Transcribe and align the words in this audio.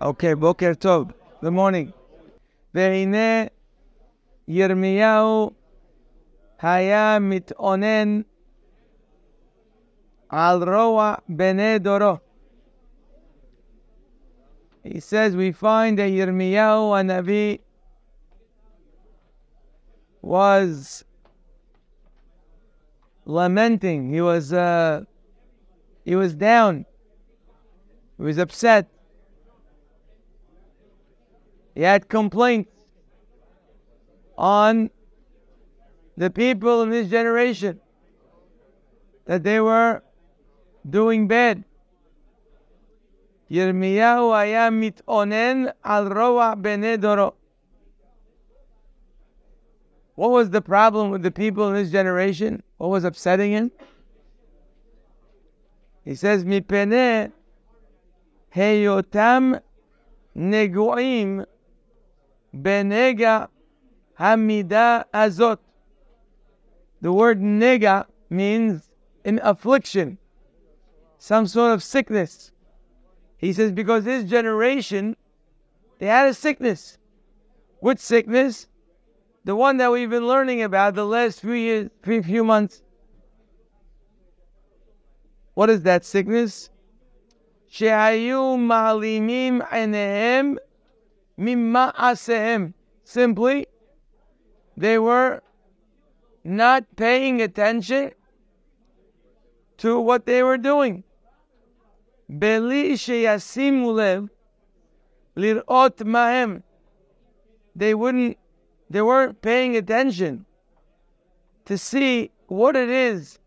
Okay, 0.00 0.34
Boker 0.34 0.74
Tov. 0.74 1.12
Good 1.42 1.52
morning. 1.52 1.92
והנה 2.74 3.44
ירמיהו 4.48 5.50
היה 6.60 7.18
מתאונן 7.20 8.20
על 10.28 10.74
רוע 10.74 11.14
בני 11.28 11.78
דורו. 11.78 12.16
He 14.84 15.00
says 15.00 15.36
we 15.36 15.52
find 15.52 15.98
that 15.98 16.10
Yirmiyahu 16.10 17.04
Navi 17.04 17.60
was 20.22 21.04
lamenting. 23.26 24.10
He 24.10 24.22
was 24.22 24.52
uh, 24.52 25.04
he 26.04 26.16
was 26.16 26.34
down. 26.34 26.86
He 28.16 28.22
was 28.24 28.38
upset. 28.38 28.88
He 31.74 31.82
had 31.82 32.08
complaints 32.08 32.72
on 34.36 34.90
the 36.16 36.30
people 36.30 36.82
in 36.82 36.90
this 36.90 37.08
generation 37.08 37.80
that 39.26 39.42
they 39.42 39.60
were 39.60 40.02
doing 40.88 41.28
bad. 41.28 41.64
ירמיהו 43.50 44.34
היה 44.34 44.70
מתאונן 44.70 45.64
על 45.82 46.12
רוע 46.12 46.54
בני 46.54 46.96
דורו. 46.96 47.32
What 50.16 50.30
was 50.30 50.50
the 50.50 50.60
problem 50.60 51.10
with 51.10 51.22
the 51.22 51.30
people 51.30 51.68
in 51.68 51.74
this 51.74 51.90
generation? 51.90 52.62
What 52.76 52.90
was 52.90 53.04
upsetting 53.04 53.52
him? 53.52 53.70
He 56.04 56.14
says, 56.14 56.44
מפני 56.44 57.28
היותם 58.54 59.52
נגועים 60.36 61.40
בנגע 62.54 63.44
המידה 64.18 65.00
הזאת. 65.14 65.58
The 67.02 67.12
word 67.12 67.40
nega 67.40 68.04
means 68.28 68.90
an 69.24 69.40
affliction, 69.42 70.18
some 71.18 71.46
sort 71.46 71.72
of 71.72 71.82
sickness. 71.82 72.52
He 73.38 73.54
says, 73.54 73.72
because 73.72 74.04
this 74.04 74.24
generation, 74.24 75.16
they 75.98 76.06
had 76.06 76.28
a 76.28 76.34
sickness. 76.34 76.98
What 77.78 77.98
sickness? 77.98 78.66
The 79.44 79.56
one 79.56 79.78
that 79.78 79.90
we've 79.90 80.10
been 80.10 80.28
learning 80.28 80.62
about 80.62 80.94
the 80.94 81.06
last 81.06 81.40
few 81.40 81.52
years, 81.52 81.88
few, 82.02 82.22
few 82.22 82.44
months. 82.44 82.82
What 85.54 85.70
is 85.70 85.82
that 85.82 86.04
sickness? 86.04 86.68
שהיו 87.70 88.56
מעלימים 88.56 89.60
עיניהם 89.70 90.56
Mimma'asehem. 91.39 92.73
Simply, 93.03 93.67
they 94.75 94.97
were 94.97 95.41
not 96.43 96.83
paying 96.95 97.41
attention 97.41 98.11
to 99.77 99.99
what 99.99 100.25
they 100.25 100.41
were 100.43 100.57
doing. 100.57 101.03
Beli 102.29 102.93
sheyasimlev 102.93 104.29
lirot 105.35 106.05
maem. 106.05 106.63
They 107.75 107.93
wouldn't, 107.93 108.37
they 108.89 109.01
weren't 109.01 109.41
paying 109.41 109.75
attention 109.75 110.45
to 111.65 111.77
see 111.77 112.31
what 112.47 112.75
it 112.75 112.89
is 112.89 113.39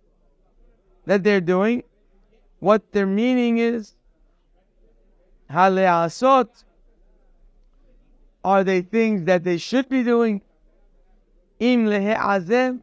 that 1.07 1.25
they're 1.25 1.41
doing, 1.41 1.83
what 2.59 2.93
their 2.93 3.07
meaning 3.07 3.59
is. 3.59 3.95
Haleasot 5.51 6.65
are 8.49 8.65
they 8.65 8.81
things 8.81 9.25
that 9.25 9.45
they 9.45 9.59
should 9.59 9.91
be 9.91 10.03
doing? 10.03 10.41
Im 11.61 11.85
lehe'azem. 11.85 12.81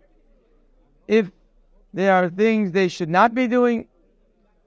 If 1.08 1.32
there 1.92 2.14
are 2.14 2.30
things 2.30 2.72
they 2.72 2.88
should 2.88 3.10
not 3.10 3.34
be 3.34 3.48
doing, 3.48 3.88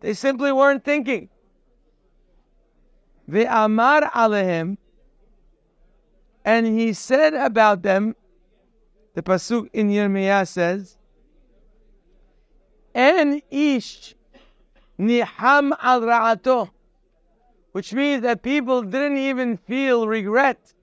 they 0.00 0.12
simply 0.12 0.50
weren't 0.50 0.84
thinking. 0.84 1.28
Ve'amar 3.30 4.10
alehem, 4.10 4.76
and 6.44 6.66
he 6.66 6.92
said 6.92 7.32
about 7.32 7.82
them, 7.82 8.16
the 9.14 9.22
pasuk 9.22 9.68
in 9.72 9.90
Yirmiyah 9.90 10.48
says, 10.48 10.98
En 12.92 13.40
ish 13.52 14.16
niham 14.98 15.70
al 15.80 16.00
ra'ato, 16.00 16.70
which 17.70 17.92
means 17.92 18.22
that 18.22 18.42
people 18.42 18.82
didn't 18.82 19.18
even 19.18 19.56
feel 19.58 20.08
regret 20.08 20.74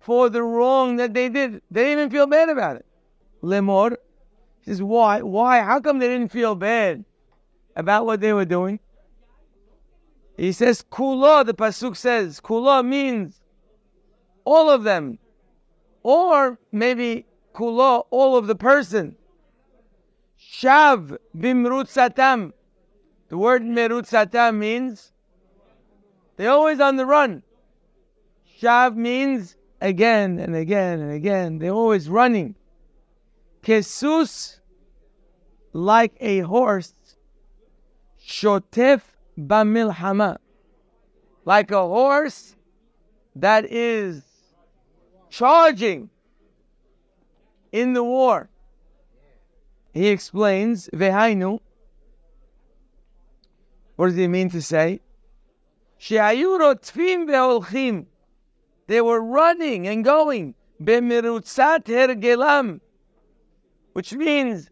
for 0.00 0.28
the 0.28 0.42
wrong 0.42 0.96
that 0.96 1.14
they 1.14 1.28
did. 1.28 1.62
They 1.70 1.84
didn't 1.84 1.98
even 1.98 2.10
feel 2.10 2.26
bad 2.26 2.48
about 2.48 2.76
it. 2.76 2.86
Lemor 3.42 3.96
says, 4.62 4.82
why? 4.82 5.22
Why? 5.22 5.60
How 5.60 5.80
come 5.80 5.98
they 5.98 6.08
didn't 6.08 6.32
feel 6.32 6.54
bad? 6.54 7.04
about 7.76 8.06
what 8.06 8.20
they 8.20 8.32
were 8.32 8.44
doing. 8.44 8.80
He 10.36 10.52
says, 10.52 10.84
Kula, 10.90 11.44
the 11.44 11.54
Pasuk 11.54 11.96
says, 11.96 12.40
Kula 12.40 12.84
means 12.84 13.40
all 14.44 14.70
of 14.70 14.84
them. 14.84 15.18
Or 16.02 16.58
maybe 16.72 17.26
Kula, 17.54 18.04
all 18.10 18.36
of 18.36 18.46
the 18.46 18.54
person. 18.54 19.16
Shav 20.40 21.18
bimrutzatam. 21.36 22.52
The 23.28 23.38
word 23.38 23.62
merutzatam 23.62 24.56
means 24.56 25.12
they're 26.36 26.50
always 26.50 26.80
on 26.80 26.96
the 26.96 27.06
run. 27.06 27.42
Shav 28.60 28.96
means 28.96 29.56
again 29.80 30.38
and 30.38 30.54
again 30.54 31.00
and 31.00 31.12
again. 31.12 31.58
They're 31.58 31.72
always 31.72 32.08
running. 32.08 32.54
Kesus, 33.62 34.58
like 35.72 36.14
a 36.20 36.40
horse 36.40 36.94
Shotef 38.30 39.02
bamilhama, 39.38 40.38
like 41.44 41.70
a 41.70 41.80
horse 41.80 42.54
that 43.34 43.64
is 43.64 44.22
charging 45.30 46.10
in 47.72 47.92
the 47.92 48.04
war. 48.04 48.48
He 49.92 50.08
explains, 50.08 50.88
Vehainu. 50.92 51.60
What 53.96 54.06
does 54.06 54.16
he 54.16 54.28
mean 54.28 54.50
to 54.50 54.62
say? 54.62 55.00
ve'olchim. 57.26 58.06
They 58.90 59.00
were 59.00 59.20
running 59.20 59.86
and 59.86 60.04
going. 60.04 60.56
Bemirutzat 60.82 61.84
hergelam. 61.84 62.80
Which 63.92 64.12
means 64.12 64.68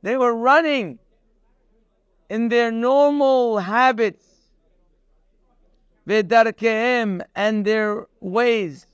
they 0.00 0.16
were 0.16 0.34
running 0.34 0.98
in 2.30 2.48
their 2.48 2.72
normal 2.72 3.58
habits, 3.58 4.24
v'darkehem, 6.08 7.20
and 7.36 7.66
their 7.66 8.06
ways. 8.20 8.86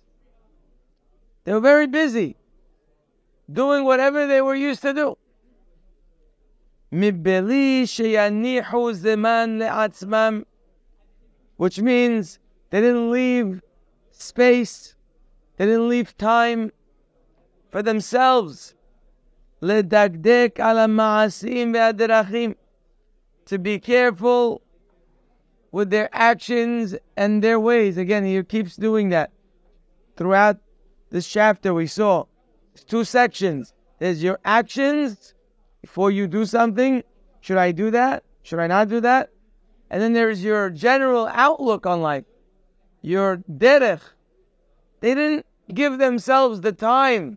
They 1.45 1.53
were 1.53 1.61
very 1.61 1.87
busy, 1.87 2.35
doing 3.53 3.85
whatever 3.85 4.27
they 4.27 4.41
were 4.41 4.57
used 4.57 4.83
to 4.83 4.93
do. 4.93 5.17
which 11.57 11.79
means 11.79 12.39
they 12.71 12.81
didn't 12.81 13.11
leave 13.13 13.63
space, 14.14 14.96
they 15.58 15.66
didn't 15.66 15.90
leave 15.90 16.18
time 16.18 16.72
for 17.72 17.82
themselves. 17.82 18.76
לדקדק 19.62 20.60
על 20.60 20.78
המעשים 20.78 21.74
והדרכים 21.74 22.54
to 23.46 23.58
be 23.58 23.80
careful 23.80 24.62
with 25.72 25.90
their 25.90 26.10
actions 26.14 26.96
and 27.18 27.44
their 27.44 27.60
ways. 27.60 27.98
Again, 27.98 28.24
he 28.24 28.42
keeps 28.44 28.76
doing 28.76 29.10
that 29.10 29.32
throughout 30.16 30.58
this 31.10 31.28
chapter. 31.28 31.74
We 31.74 31.88
saw 31.88 32.26
it's 32.74 32.84
two 32.84 33.04
sections. 33.04 33.74
There's 34.00 34.24
your 34.24 34.40
actions 34.46 35.34
before 35.82 36.12
you 36.12 36.28
do 36.28 36.46
something. 36.46 37.04
Should 37.42 37.58
I 37.58 37.72
do 37.72 37.92
that? 37.92 38.24
Should 38.44 38.60
I 38.60 38.68
not 38.68 38.88
do 38.88 39.00
that? 39.02 39.30
And 39.90 40.02
then 40.02 40.14
there's 40.14 40.44
your 40.44 40.70
general 40.70 41.28
outlook 41.28 41.86
on 41.86 42.02
life, 42.02 42.26
your 43.02 43.38
derech. 43.52 44.02
they 45.05 45.15
didn't 45.15 45.45
give 45.75 45.99
themselves 45.99 46.63
the 46.63 46.73
time 46.73 47.37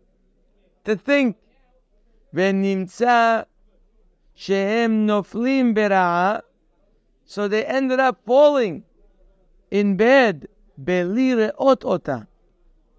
to 0.86 0.96
think. 0.96 1.36
So 7.25 7.48
they 7.50 7.66
ended 7.66 8.00
up 8.00 8.22
falling 8.25 8.86
in 9.69 9.98
bed, 9.98 10.48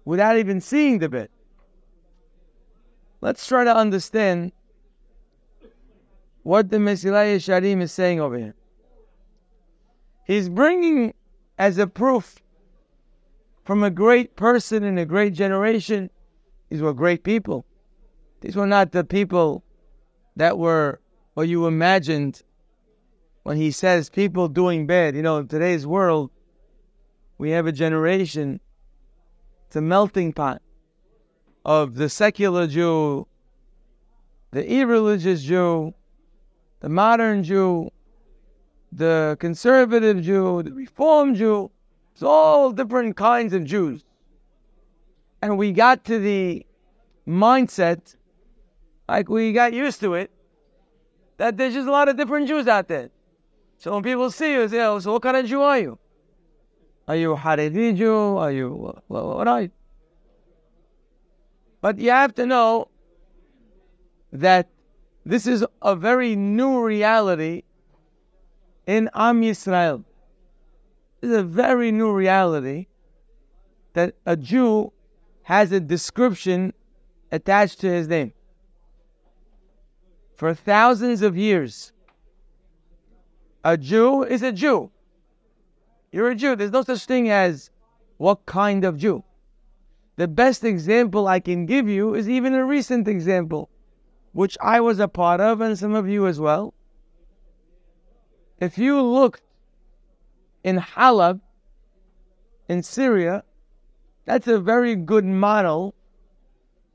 without 0.05 0.37
even 0.37 0.61
seeing 0.61 0.99
the 0.99 1.09
bed. 1.09 1.29
Let's 3.21 3.47
try 3.47 3.63
to 3.63 3.75
understand 3.75 4.51
what 6.43 6.69
the 6.69 6.77
Mesillat 6.77 7.37
Yesharim 7.37 7.81
is 7.81 7.91
saying 7.91 8.19
over 8.19 8.37
here. 8.37 8.53
He's 10.27 10.47
bringing 10.47 11.15
as 11.57 11.79
a 11.79 11.87
proof 11.87 12.35
from 13.69 13.83
a 13.83 13.91
great 13.91 14.35
person 14.35 14.83
in 14.83 14.97
a 14.97 15.05
great 15.05 15.31
generation. 15.31 16.09
These 16.71 16.81
were 16.81 16.91
great 16.91 17.23
people. 17.23 17.67
These 18.41 18.55
were 18.55 18.65
not 18.65 18.93
the 18.93 19.03
people 19.03 19.63
that 20.35 20.57
were 20.57 20.99
what 21.35 21.47
you 21.47 21.67
imagined 21.67 22.41
when 23.43 23.57
he 23.57 23.69
says 23.69 24.09
people 24.09 24.47
doing 24.47 24.87
bad. 24.87 25.15
You 25.15 25.21
know, 25.21 25.37
in 25.37 25.47
today's 25.47 25.85
world, 25.85 26.31
we 27.37 27.51
have 27.51 27.67
a 27.67 27.71
generation, 27.71 28.59
it's 29.67 29.75
a 29.75 29.81
melting 29.81 30.33
pot 30.33 30.63
of 31.63 31.93
the 31.93 32.09
secular 32.09 32.65
Jew, 32.65 33.27
the 34.49 34.67
irreligious 34.67 35.43
Jew, 35.43 35.93
the 36.79 36.89
modern 36.89 37.43
Jew, 37.43 37.91
the 38.91 39.37
conservative 39.39 40.23
Jew, 40.23 40.63
the 40.63 40.73
reform 40.73 41.35
Jew. 41.35 41.69
It's 42.19 42.23
all 42.25 42.73
different 42.73 43.15
kinds 43.15 43.53
of 43.53 43.63
Jews. 43.63 44.03
And 45.41 45.57
we 45.57 45.71
got 45.71 46.03
to 46.03 46.19
the 46.19 46.65
mindset, 47.25 48.17
like 49.07 49.29
we 49.29 49.53
got 49.53 49.71
used 49.71 50.01
to 50.01 50.15
it, 50.15 50.29
that 51.37 51.55
there's 51.55 51.73
just 51.73 51.87
a 51.87 51.91
lot 51.91 52.09
of 52.09 52.17
different 52.17 52.49
Jews 52.49 52.67
out 52.67 52.89
there. 52.89 53.09
So 53.77 53.93
when 53.93 54.03
people 54.03 54.29
see 54.31 54.51
you, 54.51 54.67
they 54.67 54.75
say, 54.79 54.83
oh, 54.83 54.99
so 54.99 55.13
what 55.13 55.21
kind 55.21 55.37
of 55.37 55.45
Jew 55.45 55.61
are 55.61 55.79
you? 55.79 55.97
Are 57.07 57.15
you 57.15 57.31
a 57.31 57.37
Haredi 57.37 57.95
Jew? 57.95 58.35
Are 58.35 58.51
you, 58.51 58.93
what 59.07 59.47
are 59.47 59.61
you? 59.61 59.71
But 61.79 61.99
you 61.99 62.09
have 62.09 62.35
to 62.35 62.45
know 62.45 62.89
that 64.33 64.67
this 65.25 65.47
is 65.47 65.65
a 65.81 65.95
very 65.95 66.35
new 66.35 66.83
reality 66.83 67.63
in 68.85 69.09
Am 69.13 69.41
Yisrael. 69.41 70.03
It's 71.21 71.33
a 71.33 71.43
very 71.43 71.91
new 71.91 72.11
reality 72.11 72.87
that 73.93 74.15
a 74.25 74.37
Jew 74.37 74.93
has 75.43 75.71
a 75.71 75.79
description 75.79 76.73
attached 77.31 77.81
to 77.81 77.87
his 77.87 78.07
name. 78.07 78.33
For 80.35 80.53
thousands 80.53 81.21
of 81.21 81.35
years, 81.35 81.91
a 83.63 83.75
Jew 83.77 84.23
is 84.23 84.41
a 84.41 84.53
Jew. 84.53 84.91
You're 86.11 86.29
a 86.29 86.35
Jew. 86.35 86.55
There's 86.55 86.71
no 86.71 86.83
such 86.83 87.05
thing 87.05 87.29
as 87.29 87.69
what 88.17 88.45
kind 88.45 88.85
of 88.85 88.97
Jew. 88.97 89.23
The 90.15 90.27
best 90.27 90.63
example 90.63 91.27
I 91.27 91.39
can 91.39 91.65
give 91.65 91.87
you 91.87 92.13
is 92.15 92.29
even 92.29 92.53
a 92.53 92.65
recent 92.65 93.07
example, 93.07 93.69
which 94.31 94.57
I 94.61 94.79
was 94.79 94.99
a 94.99 95.07
part 95.07 95.41
of 95.41 95.61
and 95.61 95.77
some 95.77 95.93
of 95.93 96.07
you 96.07 96.27
as 96.27 96.39
well. 96.39 96.73
If 98.59 98.77
you 98.77 99.01
looked 99.01 99.41
in 100.63 100.77
Halab, 100.77 101.41
in 102.67 102.83
Syria, 102.83 103.43
that's 104.25 104.47
a 104.47 104.59
very 104.59 104.95
good 104.95 105.25
model 105.25 105.95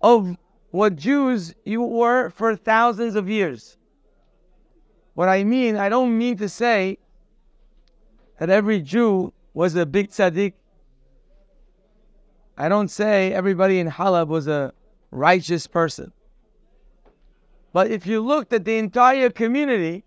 of 0.01 0.37
what 0.71 0.97
Jews 0.97 1.55
you 1.65 1.83
were 1.83 2.31
for 2.31 2.55
thousands 2.57 3.15
of 3.15 3.29
years. 3.29 3.77
What 5.15 5.29
I 5.29 5.45
mean, 5.45 5.77
I 5.77 5.89
don't 5.89 6.17
mean 6.17 6.37
to 6.39 6.49
say 6.49 6.99
that 8.39 8.51
every 8.51 8.81
Jew 8.81 9.33
was 9.53 9.77
a 9.77 9.87
big 9.87 10.11
tzaddik. 10.11 10.55
I 12.57 12.69
don't 12.69 12.89
say 12.89 13.33
everybody 13.33 13.79
in 13.81 13.89
Halab 13.89 14.29
was 14.29 14.47
a 14.47 14.73
righteous 15.11 15.67
person. 15.67 16.13
But 17.73 17.91
if 17.91 18.07
you 18.07 18.21
looked 18.21 18.53
at 18.53 18.65
the 18.65 18.79
entire 18.79 19.31
community, 19.31 20.04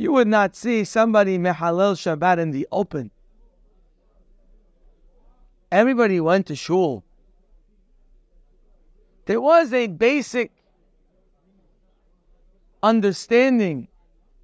you 0.00 0.12
would 0.12 0.26
not 0.26 0.56
see 0.56 0.82
somebody 0.82 1.36
mehalel 1.36 1.92
Shabbat 1.94 2.38
in 2.38 2.52
the 2.52 2.66
open. 2.72 3.10
Everybody 5.70 6.20
went 6.20 6.46
to 6.46 6.56
shul. 6.56 7.04
There 9.26 9.42
was 9.42 9.74
a 9.74 9.88
basic 9.88 10.52
understanding 12.82 13.88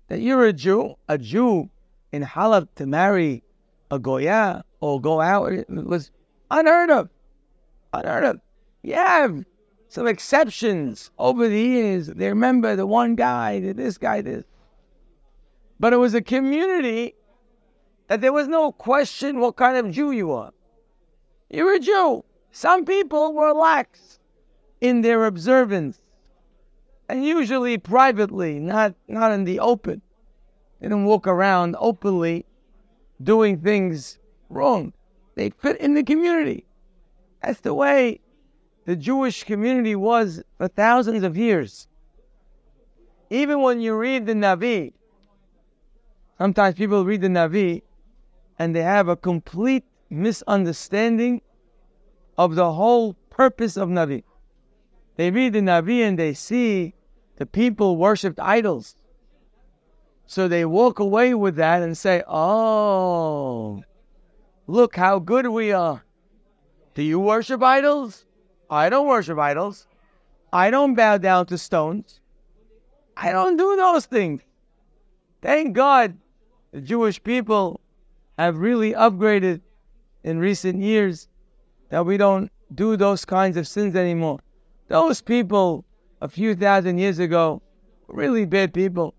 that 0.08 0.20
you're 0.20 0.44
a 0.44 0.53
Jew, 0.53 0.97
a 1.08 1.17
Jew 1.17 1.70
in 2.12 2.23
Halab 2.23 2.69
to 2.75 2.85
marry 2.85 3.43
a 3.91 3.99
Goya 3.99 4.62
or 4.81 5.00
go 5.00 5.23
out 5.23 5.55
it 5.55 5.70
was 5.70 6.11
unheard 6.50 6.91
of. 6.91 7.09
Unheard 7.94 8.25
of. 8.25 8.41
Yeah, 8.82 9.29
some 9.88 10.06
exceptions 10.06 11.11
over 11.19 11.49
the 11.49 11.59
years. 11.59 12.09
They 12.09 12.29
remember 12.29 12.76
the 12.76 12.87
one 12.87 13.14
guy, 13.14 13.61
this 13.73 13.97
guy, 13.97 14.20
this. 14.20 14.44
But 15.78 15.93
it 15.93 15.96
was 15.96 16.14
a 16.14 16.23
community 16.23 17.14
that 18.08 18.20
there 18.20 18.32
was 18.32 18.49
no 18.49 18.73
question 18.73 19.40
what 19.40 19.56
kind 19.56 19.76
of 19.76 19.93
Jew 19.93 20.11
you 20.11 20.32
are. 20.32 20.52
You're 21.50 21.75
a 21.75 21.78
Jew. 21.78 22.25
Some 22.50 22.84
people 22.84 23.34
were 23.34 23.52
lax 23.52 24.19
in 24.81 25.02
their 25.02 25.26
observance 25.26 26.00
and 27.08 27.25
usually 27.25 27.78
privately, 27.78 28.58
not 28.58 28.94
not 29.08 29.32
in 29.32 29.44
the 29.44 29.61
open. 29.61 30.02
They 30.81 30.88
didn't 30.88 31.05
walk 31.05 31.26
around 31.26 31.76
openly 31.78 32.46
doing 33.23 33.61
things 33.61 34.19
wrong. 34.49 34.93
They 35.34 35.50
fit 35.50 35.78
in 35.81 35.94
the 35.94 36.02
community. 36.02 36.67
That's 37.43 37.61
the 37.61 37.75
way 37.75 38.20
the 38.87 38.96
Jewish 38.96 39.44
community 39.44 39.94
was 39.94 40.43
for 40.58 40.69
thousands 40.69 41.23
of 41.23 41.37
years. 41.37 41.87
Even 43.31 43.61
when 43.61 43.81
you 43.81 43.96
read 43.96 44.26
the 44.26 44.34
Navi, 44.34 44.93
sometimes 46.38 46.75
people 46.75 47.05
read 47.05 47.21
the 47.21 47.29
Navi 47.29 47.83
and 48.59 48.75
they 48.75 48.83
have 48.83 49.09
a 49.09 49.17
complete 49.17 49.85
misunderstanding 50.11 51.43
of 52.38 52.55
the 52.55 52.73
whole 52.73 53.15
purpose 53.31 53.77
of 53.77 53.88
Navi. 53.88 54.23
They 55.17 55.31
read 55.31 55.55
the 55.55 55.61
Navi 55.61 56.00
and 56.00 56.19
they 56.19 56.35
see 56.35 56.94
the 57.37 57.47
people 57.47 57.97
worshipped 57.97 58.41
idols. 58.41 58.97
So 60.27 60.49
they 60.49 60.65
walk 60.65 60.99
away 60.99 61.35
with 61.35 61.56
that 61.56 61.83
and 61.83 61.97
say, 61.97 62.23
Oh, 62.27 63.83
look 64.67 64.97
how 64.97 65.19
good 65.19 65.47
we 65.47 65.73
are. 65.73 66.05
Do 66.94 67.03
you 67.03 67.21
worship 67.21 67.62
idols? 67.62 68.25
I 68.69 68.88
don't 68.88 69.06
worship 69.06 69.38
idols. 69.38 69.87
I 70.53 70.71
don't 70.71 70.94
bow 70.94 71.19
down 71.19 71.47
to 71.47 71.59
stones. 71.59 72.21
I 73.17 73.33
don't 73.33 73.56
do 73.56 73.77
those 73.77 74.06
things. 74.06 74.43
Thank 75.43 75.75
God 75.75 76.17
the 76.72 76.80
Jewish 76.80 77.22
people 77.22 77.80
have 78.38 78.58
really 78.58 78.92
upgraded 78.92 79.60
in 80.24 80.38
recent 80.38 80.82
years 80.82 81.28
that 81.90 82.04
we 82.04 82.16
don't 82.16 82.50
do 82.75 82.96
those 82.96 83.25
kinds 83.25 83.56
of 83.56 83.66
sins 83.68 83.94
anymore. 83.94 84.40
Those 84.88 85.20
people 85.20 85.85
a 86.20 86.28
few 86.28 86.54
thousand 86.54 86.99
years 86.99 87.18
ago 87.18 87.62
were 88.06 88.16
really 88.16 88.44
bad 88.44 88.75
people. 88.75 89.14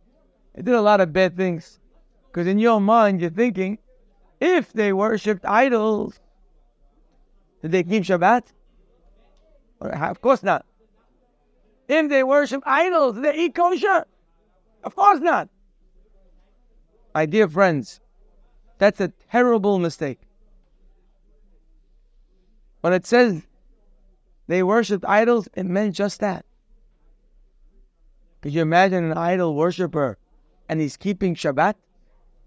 They 0.53 0.61
did 0.61 0.75
a 0.75 0.81
lot 0.81 1.01
of 1.01 1.13
bad 1.13 1.35
things. 1.37 1.79
Because 2.27 2.47
in 2.47 2.59
your 2.59 2.81
mind, 2.81 3.21
you're 3.21 3.29
thinking, 3.29 3.79
if 4.39 4.73
they 4.73 4.93
worshipped 4.93 5.45
idols, 5.45 6.19
did 7.61 7.71
they 7.71 7.83
keep 7.83 8.03
Shabbat? 8.03 8.43
Of 9.81 10.21
course 10.21 10.43
not. 10.43 10.65
If 11.87 12.09
they 12.09 12.23
worship 12.23 12.61
idols, 12.65 13.15
did 13.15 13.23
they 13.23 13.35
eat 13.37 13.55
kosher? 13.55 14.05
Of 14.83 14.95
course 14.95 15.19
not. 15.19 15.49
My 17.13 17.25
dear 17.25 17.47
friends, 17.47 17.99
that's 18.77 19.01
a 19.01 19.11
terrible 19.31 19.79
mistake. 19.79 20.19
When 22.81 22.93
it 22.93 23.05
says 23.05 23.43
they 24.47 24.63
worshipped 24.63 25.05
idols, 25.05 25.49
it 25.55 25.65
meant 25.65 25.95
just 25.95 26.19
that. 26.19 26.45
Could 28.41 28.53
you 28.53 28.61
imagine 28.61 29.03
an 29.03 29.17
idol 29.17 29.55
worshiper 29.55 30.17
and 30.69 30.79
he's 30.79 30.95
keeping 30.95 31.35
Shabbat? 31.35 31.73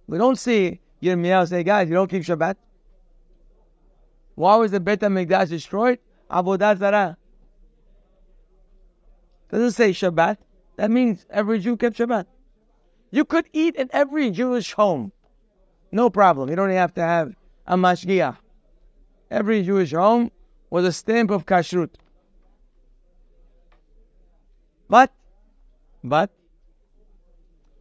We 0.06 0.18
don't 0.18 0.38
see 0.38 0.80
Yirmiyahu 1.02 1.48
say, 1.48 1.62
guys, 1.62 1.88
you 1.88 1.94
don't 1.94 2.10
keep 2.10 2.22
Shabbat. 2.22 2.56
Why 4.34 4.56
was 4.56 4.70
the 4.70 4.80
Beit 4.80 5.00
HaMikdash 5.00 5.48
destroyed? 5.48 5.98
Avodah 6.30 6.78
Zarah. 6.78 7.16
Doesn't 9.50 9.72
say 9.72 9.90
Shabbat. 9.90 10.38
That 10.76 10.90
means 10.90 11.26
every 11.28 11.58
Jew 11.58 11.76
kept 11.76 11.98
Shabbat. 11.98 12.26
You 13.10 13.24
could 13.24 13.46
eat 13.52 13.74
in 13.76 13.90
every 13.92 14.30
Jewish 14.30 14.72
home. 14.72 15.12
No 15.92 16.10
problem. 16.10 16.48
You 16.48 16.56
don't 16.56 16.70
have 16.70 16.94
to 16.94 17.02
have 17.02 17.34
a 17.66 17.76
mashgiach. 17.76 18.36
Every 19.30 19.62
Jewish 19.62 19.92
home 19.92 20.30
was 20.70 20.84
a 20.84 20.92
stamp 20.92 21.30
of 21.30 21.46
kashrut. 21.46 21.90
But, 24.88 25.12
but, 26.02 26.30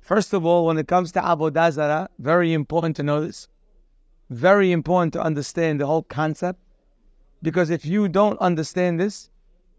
first 0.01 0.33
of 0.33 0.45
all, 0.45 0.65
when 0.65 0.77
it 0.77 0.87
comes 0.87 1.11
to 1.13 1.21
Avodah 1.21 1.71
Zarah, 1.71 2.09
very 2.19 2.53
important 2.53 2.95
to 2.97 3.03
know 3.03 3.21
this. 3.21 3.47
Very 4.29 4.71
important 4.71 5.13
to 5.13 5.21
understand 5.21 5.79
the 5.79 5.87
whole 5.87 6.03
concept. 6.03 6.59
Because 7.41 7.69
if 7.69 7.85
you 7.85 8.09
don't 8.09 8.37
understand 8.39 8.99
this, 8.99 9.29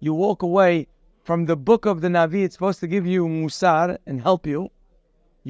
you 0.01 0.15
walk 0.15 0.43
away 0.43 0.89
from 1.23 1.47
the 1.47 1.57
book 1.57 1.87
of 1.87 2.01
the 2.01 2.09
Navi. 2.09 2.45
It's 2.45 2.55
supposed 2.55 2.81
to 2.81 2.89
give 2.89 3.07
you 3.07 3.27
musar 3.27 3.99
and 4.07 4.21
help 4.23 4.47
you. 4.47 4.71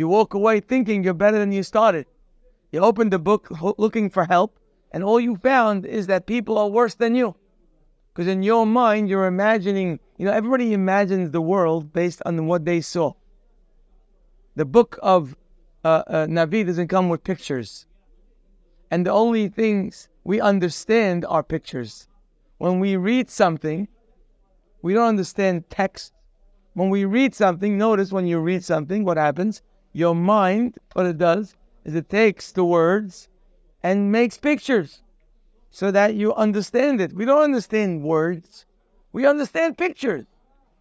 You 0.01 0.09
walk 0.09 0.33
away 0.33 0.61
thinking 0.61 1.05
you're 1.05 1.13
better 1.13 1.39
than 1.39 1.53
you 1.53 1.63
started. 1.63 2.07
You 2.73 2.81
opened 2.81 3.13
the 3.13 3.19
book 3.19 3.49
looking 3.77 4.09
for 4.09 4.25
help, 4.25 4.59
and 4.93 5.05
all 5.05 5.21
you 5.21 5.37
found 5.37 5.85
is 5.85 6.07
that 6.07 6.25
people 6.25 6.57
are 6.57 6.71
worse 6.71 6.95
than 6.95 7.15
you. 7.15 7.37
Because 8.09 8.27
in 8.27 8.43
your 8.43 8.65
mind, 8.65 9.11
you're 9.11 9.27
imagining, 9.27 10.01
you 10.17 10.25
know, 10.25 10.33
everybody 10.33 10.73
imagines 10.73 11.33
the 11.33 11.43
world 11.43 11.93
based 11.93 12.23
on 12.25 12.47
what 12.47 12.65
they 12.65 12.81
saw. 12.81 13.13
The 14.57 14.65
book 14.65 14.99
of 15.03 15.37
uh, 15.85 16.03
uh, 16.07 16.27
Navi 16.29 16.65
doesn't 16.65 16.89
come 16.89 17.11
with 17.11 17.23
pictures. 17.23 17.85
And 18.91 19.05
the 19.05 19.13
only 19.13 19.49
things 19.49 20.09
we 20.25 20.41
understand 20.41 21.27
are 21.27 21.43
pictures. 21.43 22.09
When 22.57 22.81
we 22.81 22.97
read 22.97 23.29
something, 23.29 23.87
we 24.81 24.95
don't 24.95 25.09
understand 25.09 25.69
text. 25.69 26.15
When 26.73 26.89
we 26.89 27.05
read 27.05 27.35
something, 27.35 27.77
notice 27.77 28.11
when 28.11 28.27
you 28.27 28.39
read 28.39 28.65
something, 28.65 29.05
what 29.05 29.19
happens? 29.19 29.61
Your 29.93 30.15
mind, 30.15 30.79
what 30.93 31.07
it 31.07 31.19
does, 31.19 31.57
is 31.85 31.95
it 31.95 32.09
takes 32.09 32.53
the 32.53 32.65
words 32.65 33.29
and 33.83 34.13
makes 34.13 34.37
pictures 34.37 35.03
so 35.71 35.91
that 35.91 36.15
you 36.15 36.35
understand 36.35 37.01
it. 37.01 37.13
We 37.13 37.25
don't 37.25 37.43
understand 37.43 38.03
words, 38.03 38.67
we 39.13 39.27
understand 39.27 39.79
pictures. 39.79 40.27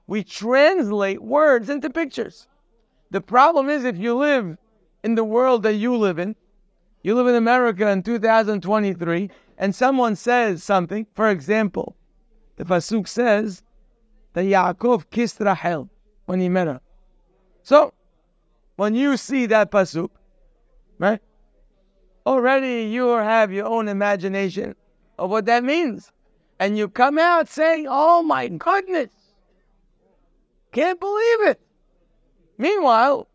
We 0.07 0.23
translate 0.23 1.21
words 1.21 1.69
into 1.69 1.91
pictures. 1.91 2.47
The 3.11 3.21
problem 3.21 3.69
is 3.69 3.83
if 3.83 3.95
you 3.97 4.15
live 4.15 4.57
in 5.03 5.13
the 5.13 5.23
world 5.23 5.61
that 5.63 5.75
you 5.75 5.95
live 5.95 6.17
in, 6.17 6.35
you 7.03 7.13
live 7.13 7.27
in 7.27 7.35
America 7.35 7.87
in 7.89 8.01
2023, 8.01 9.29
and 9.59 9.75
someone 9.75 10.15
says 10.15 10.63
something, 10.63 11.05
for 11.13 11.29
example, 11.29 11.95
the 12.55 12.65
Pasuk 12.65 13.07
says 13.07 13.61
that 14.33 14.45
Yaakov 14.45 15.09
kissed 15.11 15.39
Rachel 15.39 15.89
when 16.25 16.39
he 16.39 16.49
met 16.49 16.67
her. 16.67 16.81
So, 17.61 17.93
when 18.79 18.95
you 18.95 19.17
see 19.17 19.45
that 19.45 19.71
Pasuk, 19.71 20.09
right, 20.99 21.19
already 22.25 22.83
you 22.83 23.07
have 23.09 23.51
your 23.51 23.65
own 23.65 23.89
imagination 23.89 24.73
of 25.17 25.29
what 25.29 25.45
that 25.47 25.65
means. 25.65 26.13
And 26.61 26.77
you 26.77 26.87
come 26.87 27.19
out 27.19 27.49
saying, 27.49 27.87
Oh 27.89 28.23
my 28.23 28.47
goodness, 28.47 29.11
can't 30.71 30.97
believe 30.97 31.41
it. 31.49 31.59
Meanwhile, 32.57 33.27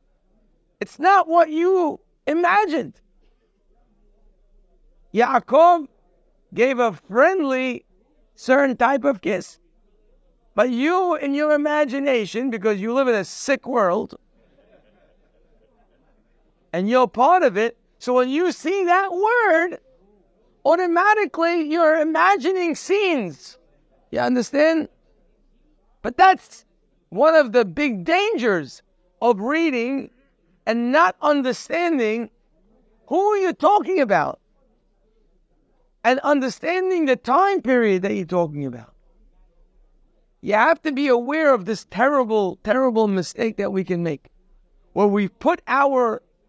it's 0.80 0.98
not 0.98 1.28
what 1.28 1.50
you 1.50 2.00
imagined. 2.26 2.94
Yaakov 5.12 5.88
gave 6.54 6.78
a 6.78 6.94
friendly, 6.94 7.84
certain 8.34 8.78
type 8.78 9.04
of 9.04 9.20
kiss. 9.20 9.58
But 10.54 10.70
you, 10.70 11.16
in 11.16 11.34
your 11.34 11.52
imagination, 11.52 12.48
because 12.48 12.80
you 12.80 12.94
live 12.94 13.08
in 13.08 13.14
a 13.14 13.24
sick 13.24 13.66
world, 13.66 14.16
and 16.74 16.90
you're 16.90 17.06
part 17.06 17.44
of 17.44 17.56
it, 17.56 17.78
so 18.00 18.14
when 18.14 18.28
you 18.28 18.50
see 18.50 18.84
that 18.84 19.12
word, 19.12 19.78
automatically 20.64 21.70
you're 21.70 22.00
imagining 22.00 22.74
scenes. 22.74 23.58
You 24.10 24.18
understand? 24.18 24.88
But 26.02 26.16
that's 26.16 26.64
one 27.10 27.36
of 27.36 27.52
the 27.52 27.64
big 27.64 28.04
dangers 28.04 28.82
of 29.22 29.38
reading 29.38 30.10
and 30.66 30.90
not 30.90 31.14
understanding 31.22 32.28
who 33.06 33.20
are 33.20 33.36
you 33.36 33.52
talking 33.52 34.00
about 34.00 34.40
and 36.02 36.18
understanding 36.24 37.04
the 37.04 37.14
time 37.14 37.62
period 37.62 38.02
that 38.02 38.14
you're 38.16 38.24
talking 38.24 38.66
about. 38.66 38.92
You 40.40 40.54
have 40.54 40.82
to 40.82 40.90
be 40.90 41.06
aware 41.06 41.54
of 41.54 41.66
this 41.66 41.84
terrible, 41.88 42.58
terrible 42.64 43.06
mistake 43.06 43.58
that 43.58 43.70
we 43.70 43.84
can 43.84 44.02
make 44.02 44.32
where 44.92 45.06
we 45.06 45.28
put 45.28 45.62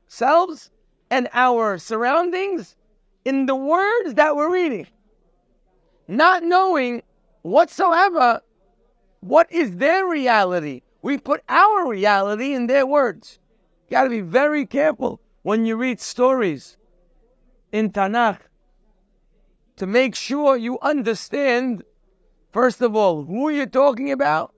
ourselves 0.06 0.70
and 1.10 1.28
our 1.34 1.78
surroundings 1.78 2.76
in 3.24 3.46
the 3.46 3.56
words 3.56 4.14
that 4.16 4.36
we're 4.36 4.52
reading, 4.52 4.88
not 6.08 6.44
knowing 6.44 7.02
whatsoever 7.42 8.42
what 9.22 9.52
is 9.52 9.78
their 9.78 10.06
reality. 10.08 10.82
We 11.02 11.18
put 11.18 11.44
our 11.50 11.88
reality 11.88 12.54
in 12.54 12.68
their 12.68 12.86
words. 12.86 13.40
You 13.88 13.92
got 13.92 14.04
to 14.04 14.10
be 14.10 14.22
very 14.22 14.66
careful 14.66 15.20
when 15.44 15.66
you 15.66 15.76
read 15.76 16.00
stories 16.00 16.78
in 17.72 17.92
Tanakh 17.92 18.40
to 19.78 19.86
make 19.86 20.16
sure 20.16 20.56
you 20.56 20.80
understand, 20.82 21.84
first 22.52 22.82
of 22.82 22.96
all, 22.96 23.24
who 23.24 23.50
you're 23.50 23.66
talking 23.66 24.12
about 24.12 24.54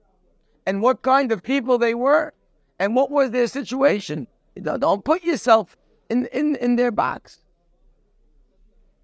and 0.66 0.80
what 0.80 1.02
kind 1.02 1.32
of 1.32 1.42
people 1.42 1.78
they 1.78 1.94
were 1.94 2.32
and 2.78 2.94
what 2.94 3.10
was 3.10 3.30
their 3.30 3.46
situation. 3.46 4.26
Don't 4.62 5.04
put 5.04 5.22
yourself 5.22 5.76
in, 6.08 6.26
in, 6.26 6.56
in 6.56 6.76
their 6.76 6.90
box. 6.90 7.42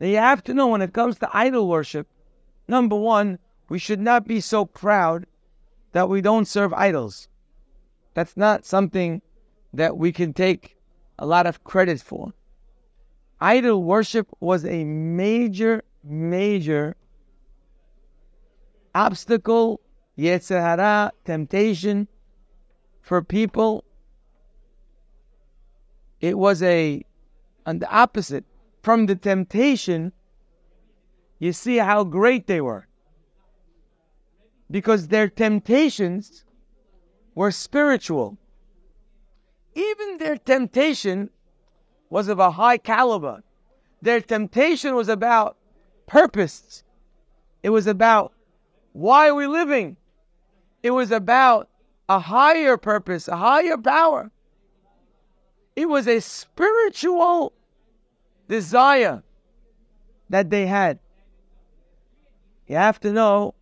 Now 0.01 0.07
you 0.09 0.17
have 0.17 0.43
to 0.45 0.55
know 0.55 0.69
when 0.69 0.83
it 0.83 0.93
comes 0.93 1.19
to 1.19 1.31
idol 1.33 1.69
worship, 1.69 2.09
number 2.69 2.97
one, 2.97 3.39
we 3.69 3.79
should 3.79 4.01
not 4.01 4.27
be 4.27 4.41
so 4.41 4.65
proud 4.65 5.27
that 5.93 6.09
we 6.09 6.21
don't 6.21 6.47
serve 6.47 6.73
idols. 6.73 7.29
That's 8.15 8.37
not 8.37 8.65
something 8.65 9.23
that 9.73 9.97
we 9.97 10.13
can 10.13 10.33
take 10.33 10.77
a 11.19 11.27
lot 11.27 11.47
of 11.47 11.65
credit 11.65 12.01
for. 12.01 12.33
Idol 13.41 13.83
worship 13.83 14.29
was 14.41 14.65
a 14.65 14.85
major, 14.85 15.83
major 16.03 16.97
obstacle, 18.95 19.81
yetzer 20.17 20.61
hara, 20.61 21.13
temptation 21.25 22.09
for 23.03 23.23
people 23.23 23.85
it 26.25 26.39
was 26.39 26.63
a, 26.63 27.05
on 27.67 27.81
the 27.81 27.91
opposite, 27.91 28.47
from 28.83 29.05
the 29.05 29.15
temptation, 29.15 30.11
you 31.39 31.53
see 31.53 31.77
how 31.77 32.03
great 32.03 32.47
they 32.47 32.63
were. 32.63 32.89
Because 34.71 35.09
their 35.09 35.29
temptations 35.29 36.47
were 37.35 37.51
spiritual. 37.51 38.39
Even 39.75 40.17
their 40.17 40.39
temptation 40.39 41.29
was 42.09 42.29
of 42.29 42.39
a 42.39 42.53
high 42.53 42.79
caliber. 42.79 43.45
Their 44.01 44.23
temptation 44.23 44.95
was 44.95 45.11
about 45.11 45.59
purpose. 46.07 46.85
It 47.63 47.69
was 47.69 47.87
about 47.87 48.33
why 48.93 49.29
are 49.29 49.35
we 49.35 49.47
living? 49.47 49.99
It 50.83 50.93
was 50.93 51.11
about 51.11 51.69
a 52.09 52.19
higher 52.19 52.79
purpose, 52.79 53.29
a 53.29 53.37
higher 53.37 53.77
power. 53.77 54.31
It 55.77 55.89
was 55.89 56.07
a 56.07 56.21
spiritual 56.21 57.53
desire 58.49 59.23
that 60.31 60.51
they 60.51 60.67
had. 60.67 60.99
You 62.67 62.77
have 62.77 63.01
to 63.01 63.13
know 63.13 63.55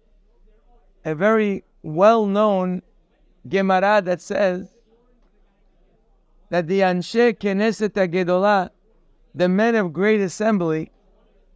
a 1.04 1.14
very 1.14 1.64
well 1.83 2.26
known 2.26 2.83
Gemara 3.49 4.02
that 4.02 4.21
says 4.21 4.69
that 6.50 6.69
the 6.69 6.81
Anshe 6.81 7.35
Knesset 7.38 7.90
Gedolah, 7.90 8.71
the 9.35 9.49
men 9.49 9.75
of 9.75 9.92
great 9.92 10.21
assembly, 10.21 10.92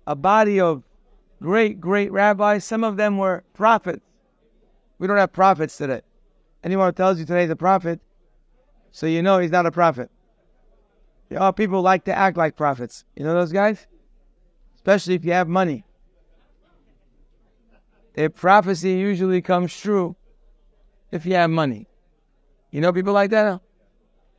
a 0.06 0.16
body 0.16 0.58
of 0.58 0.82
great, 1.42 1.80
great 1.80 2.10
rabbis, 2.10 2.64
some 2.64 2.82
of 2.82 2.96
them 2.96 3.18
were 3.18 3.44
prophets. 3.52 4.00
We 4.98 5.06
don't 5.06 5.18
have 5.18 5.32
prophets 5.32 5.76
today. 5.76 6.00
Anyone 6.64 6.88
who 6.88 6.92
tells 6.92 7.18
you 7.18 7.26
today 7.26 7.48
a 7.48 7.54
prophet, 7.54 8.00
so 8.90 9.06
you 9.06 9.22
know 9.22 9.38
he's 9.38 9.50
not 9.50 9.66
a 9.66 9.70
prophet. 9.70 10.10
You 11.30 11.38
know, 11.38 11.52
people 11.52 11.82
like 11.82 12.04
to 12.04 12.16
act 12.16 12.36
like 12.36 12.56
prophets. 12.56 13.04
You 13.16 13.24
know 13.24 13.34
those 13.34 13.52
guys? 13.52 13.86
Especially 14.76 15.14
if 15.14 15.24
you 15.24 15.32
have 15.32 15.48
money. 15.48 15.84
Their 18.14 18.30
prophecy 18.30 18.92
usually 18.92 19.42
comes 19.42 19.78
true 19.78 20.16
if 21.10 21.26
you 21.26 21.34
have 21.34 21.50
money. 21.50 21.86
You 22.70 22.80
know 22.80 22.92
people 22.92 23.12
like 23.12 23.30
that? 23.30 23.60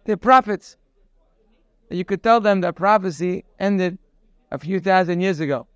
They're 0.06 0.18
prophets. 0.18 0.78
You 1.90 2.04
could 2.04 2.24
tell 2.24 2.40
them 2.42 2.62
that 2.62 2.76
prophecy 2.76 3.46
ended 3.60 3.98
a 4.52 4.58
few 4.58 4.80
thousand 4.80 5.22
years 5.22 5.40
ago. 5.40 5.68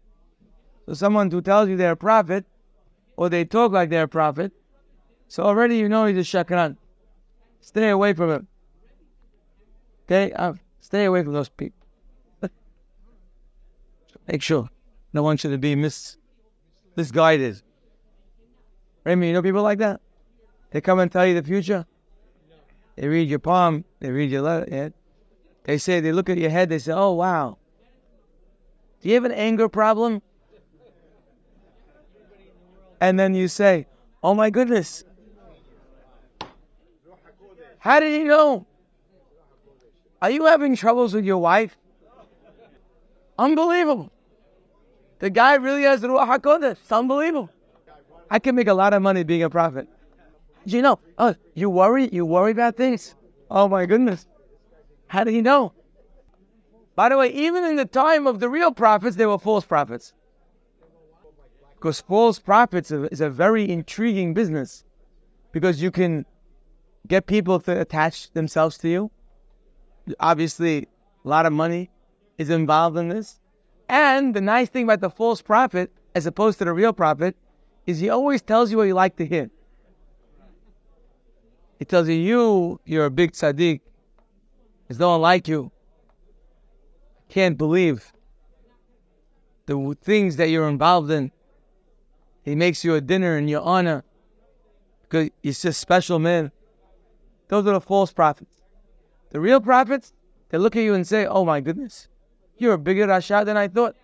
So 0.86 0.94
someone 0.94 1.30
who 1.30 1.42
tells 1.42 1.70
you 1.70 1.78
they're 1.78 1.92
a 1.92 1.98
prophet, 1.98 2.46
or 3.18 3.30
they 3.30 3.46
talk 3.46 3.72
like 3.72 3.90
they're 3.90 4.04
a 4.04 4.08
prophet, 4.08 4.52
so 5.28 5.44
already 5.44 5.78
you 5.78 5.88
know 5.88 6.06
he's 6.06 6.18
a 6.18 6.22
shakran. 6.22 6.78
Stay 7.60 7.90
away 7.90 8.14
from 8.14 8.32
him. 8.32 8.48
Okay? 10.06 10.34
Stay 10.82 11.06
away 11.06 11.24
from 11.24 11.34
those 11.34 11.48
people. 11.48 11.88
Make 14.28 14.42
sure 14.42 14.68
no 15.14 15.22
one 15.22 15.38
should 15.38 15.62
be 15.62 15.76
mis 15.76 16.18
misguided. 16.98 17.62
Remy, 19.06 19.28
you 19.28 19.34
know 19.34 19.42
people 19.42 19.62
like 19.62 19.78
that? 19.78 20.02
They 20.72 20.82
come 20.82 21.00
and 21.00 21.12
tell 21.12 21.26
you 21.26 21.40
the 21.40 21.44
future. 21.44 21.86
They 22.96 23.08
read 23.08 23.30
your 23.30 23.40
palm. 23.40 23.86
They 24.00 24.10
read 24.10 24.32
your 24.32 24.42
letter. 24.42 24.94
They 25.64 25.78
say 25.78 26.00
they 26.00 26.12
look 26.12 26.30
at 26.30 26.38
your 26.38 26.50
head. 26.50 26.70
They 26.70 26.80
say, 26.80 26.92
"Oh 26.92 27.14
wow, 27.14 27.58
do 29.02 29.08
you 29.10 29.16
have 29.16 29.26
an 29.26 29.32
anger 29.32 29.70
problem?" 29.70 30.22
And 33.00 33.20
then 33.20 33.34
you 33.36 33.48
say, 33.48 33.88
"Oh 34.24 34.34
my 34.34 34.50
goodness, 34.50 35.04
how 37.80 38.00
did 38.00 38.20
he 38.20 38.24
know?" 38.24 38.66
Are 40.22 40.30
you 40.30 40.46
having 40.46 40.76
troubles 40.76 41.14
with 41.14 41.26
your 41.26 41.40
wife? 41.40 41.76
Unbelievable. 43.40 44.12
The 45.20 45.30
guy 45.30 45.56
really 45.56 45.84
has 45.84 46.02
Ruach 46.02 46.28
HaKodesh. 46.28 46.72
It's 46.72 46.92
unbelievable. 46.92 47.50
I 48.30 48.40
can 48.40 48.56
make 48.56 48.68
a 48.68 48.74
lot 48.74 48.94
of 48.94 49.02
money 49.02 49.24
being 49.24 49.44
a 49.44 49.50
prophet. 49.50 49.88
You 50.66 50.82
know? 50.82 51.00
Oh, 51.18 51.36
you 51.56 51.70
worry? 51.70 52.08
You 52.12 52.26
worry 52.26 52.52
about 52.52 52.78
things? 52.78 53.16
Oh 53.50 53.68
my 53.68 53.86
goodness. 53.86 54.28
How 55.08 55.24
did 55.24 55.34
he 55.34 55.42
know? 55.42 55.74
By 56.96 57.10
the 57.10 57.18
way, 57.18 57.30
even 57.34 57.64
in 57.64 57.76
the 57.76 57.86
time 57.86 58.28
of 58.28 58.40
the 58.40 58.50
real 58.50 58.72
prophets, 58.72 59.16
there 59.16 59.28
were 59.30 59.40
false 59.40 59.66
prophets. 59.66 60.14
Because 61.76 62.00
false 62.00 62.38
prophets 62.38 62.92
is 62.92 63.22
a 63.22 63.30
very 63.30 63.70
intriguing 63.70 64.36
business. 64.36 64.84
Because 65.52 65.82
you 65.82 65.90
can 65.90 66.26
get 67.08 67.26
people 67.26 67.60
to 67.62 67.82
attach 67.82 68.32
themselves 68.34 68.78
to 68.80 68.90
you. 68.90 69.12
Obviously, 70.20 70.88
a 71.24 71.28
lot 71.28 71.46
of 71.46 71.54
money 71.54 71.90
is 72.38 72.50
involved 72.50 72.98
in 72.98 73.10
this. 73.10 73.40
And 73.88 74.34
the 74.34 74.42
nice 74.42 74.70
thing 74.70 74.86
about 74.86 75.02
the 75.02 75.10
false 75.10 75.42
prophet, 75.42 75.92
as 76.16 76.26
opposed 76.26 76.60
to 76.60 76.66
the 76.66 76.74
real 76.74 76.94
prophet, 76.94 77.36
is 77.86 78.00
he 78.00 78.10
always 78.10 78.42
tells 78.42 78.72
you 78.72 78.78
what 78.78 78.84
you 78.84 78.94
like 78.94 79.18
to 79.18 79.26
hear. 79.26 79.50
He 81.80 81.86
tells 81.86 82.08
you, 82.08 82.16
you, 82.16 82.80
you're 82.86 83.06
a 83.06 83.12
big 83.12 83.32
tzaddik. 83.32 83.82
There's 84.88 85.00
no 85.00 85.12
one 85.12 85.22
like 85.22 85.48
you. 85.48 85.72
Can't 87.28 87.58
believe 87.58 88.14
the 89.66 89.98
things 90.02 90.36
that 90.36 90.50
you're 90.50 90.68
involved 90.68 91.12
in. 91.12 91.32
He 92.44 92.56
makes 92.56 92.84
you 92.84 92.96
a 92.96 93.02
dinner 93.02 93.38
in 93.38 93.48
your 93.48 93.62
honor 93.62 94.04
because 95.02 95.30
you're 95.42 95.54
just 95.54 95.80
special 95.80 96.20
man. 96.20 96.52
Those 97.48 97.66
are 97.68 97.74
the 97.74 97.82
false 97.82 98.14
prophets. 98.14 98.51
The 99.32 99.40
real 99.40 99.62
prophets, 99.62 100.14
they 100.50 100.58
look 100.58 100.76
at 100.76 100.84
you 100.84 100.94
and 100.94 101.08
say, 101.08 101.26
Oh 101.26 101.46
my 101.46 101.62
goodness, 101.62 102.08
you're 102.58 102.74
a 102.74 102.78
bigger 102.78 103.08
Rasha 103.08 103.46
than 103.46 103.58
I 103.58 103.68
thought. 103.68 103.96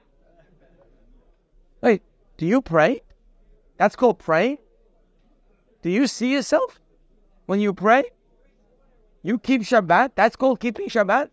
Wait, 1.81 2.01
do 2.38 2.46
you 2.46 2.62
pray? 2.62 3.01
That's 3.77 3.96
called 3.96 4.19
praying? 4.19 4.57
Do 5.81 5.89
you 5.89 6.07
see 6.07 6.34
yourself 6.34 6.79
when 7.46 7.60
you 7.60 7.74
pray? 7.74 8.03
You 9.22 9.38
keep 9.38 9.62
Shabbat? 9.62 10.12
That's 10.15 10.36
called 10.36 10.60
keeping 10.60 10.88
Shabbat? 10.88 11.29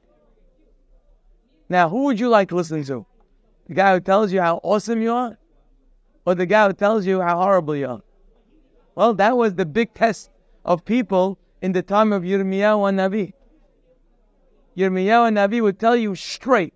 Now, 1.69 1.89
who 1.89 2.05
would 2.05 2.21
you 2.21 2.29
like 2.29 2.53
listening 2.53 2.85
to? 2.85 3.07
The 3.69 3.75
guy 3.75 3.95
who 3.95 4.01
tells 4.01 4.33
you 4.33 4.41
how 4.41 4.61
awesome 4.63 5.01
you 5.01 5.13
are? 5.13 5.39
Or 6.27 6.35
the 6.35 6.47
guy 6.47 6.67
who 6.67 6.73
tells 6.75 7.07
you 7.07 7.21
how 7.21 7.37
horrible 7.37 7.77
you 7.77 7.89
are? 7.89 8.03
Well, 8.95 9.15
that 9.15 9.37
was 9.37 9.55
the 9.55 9.65
big 9.65 9.95
test 9.95 10.31
of 10.65 10.85
people 10.85 11.39
in 11.63 11.73
the 11.73 11.83
time 11.83 12.13
of 12.13 12.23
Yirmiyahu 12.23 12.93
HaNavi. 12.93 13.33
Yirmiyahu 14.77 15.31
HaNavi 15.31 15.63
would 15.63 15.79
tell 15.79 15.97
you 15.97 16.15
straight. 16.15 16.75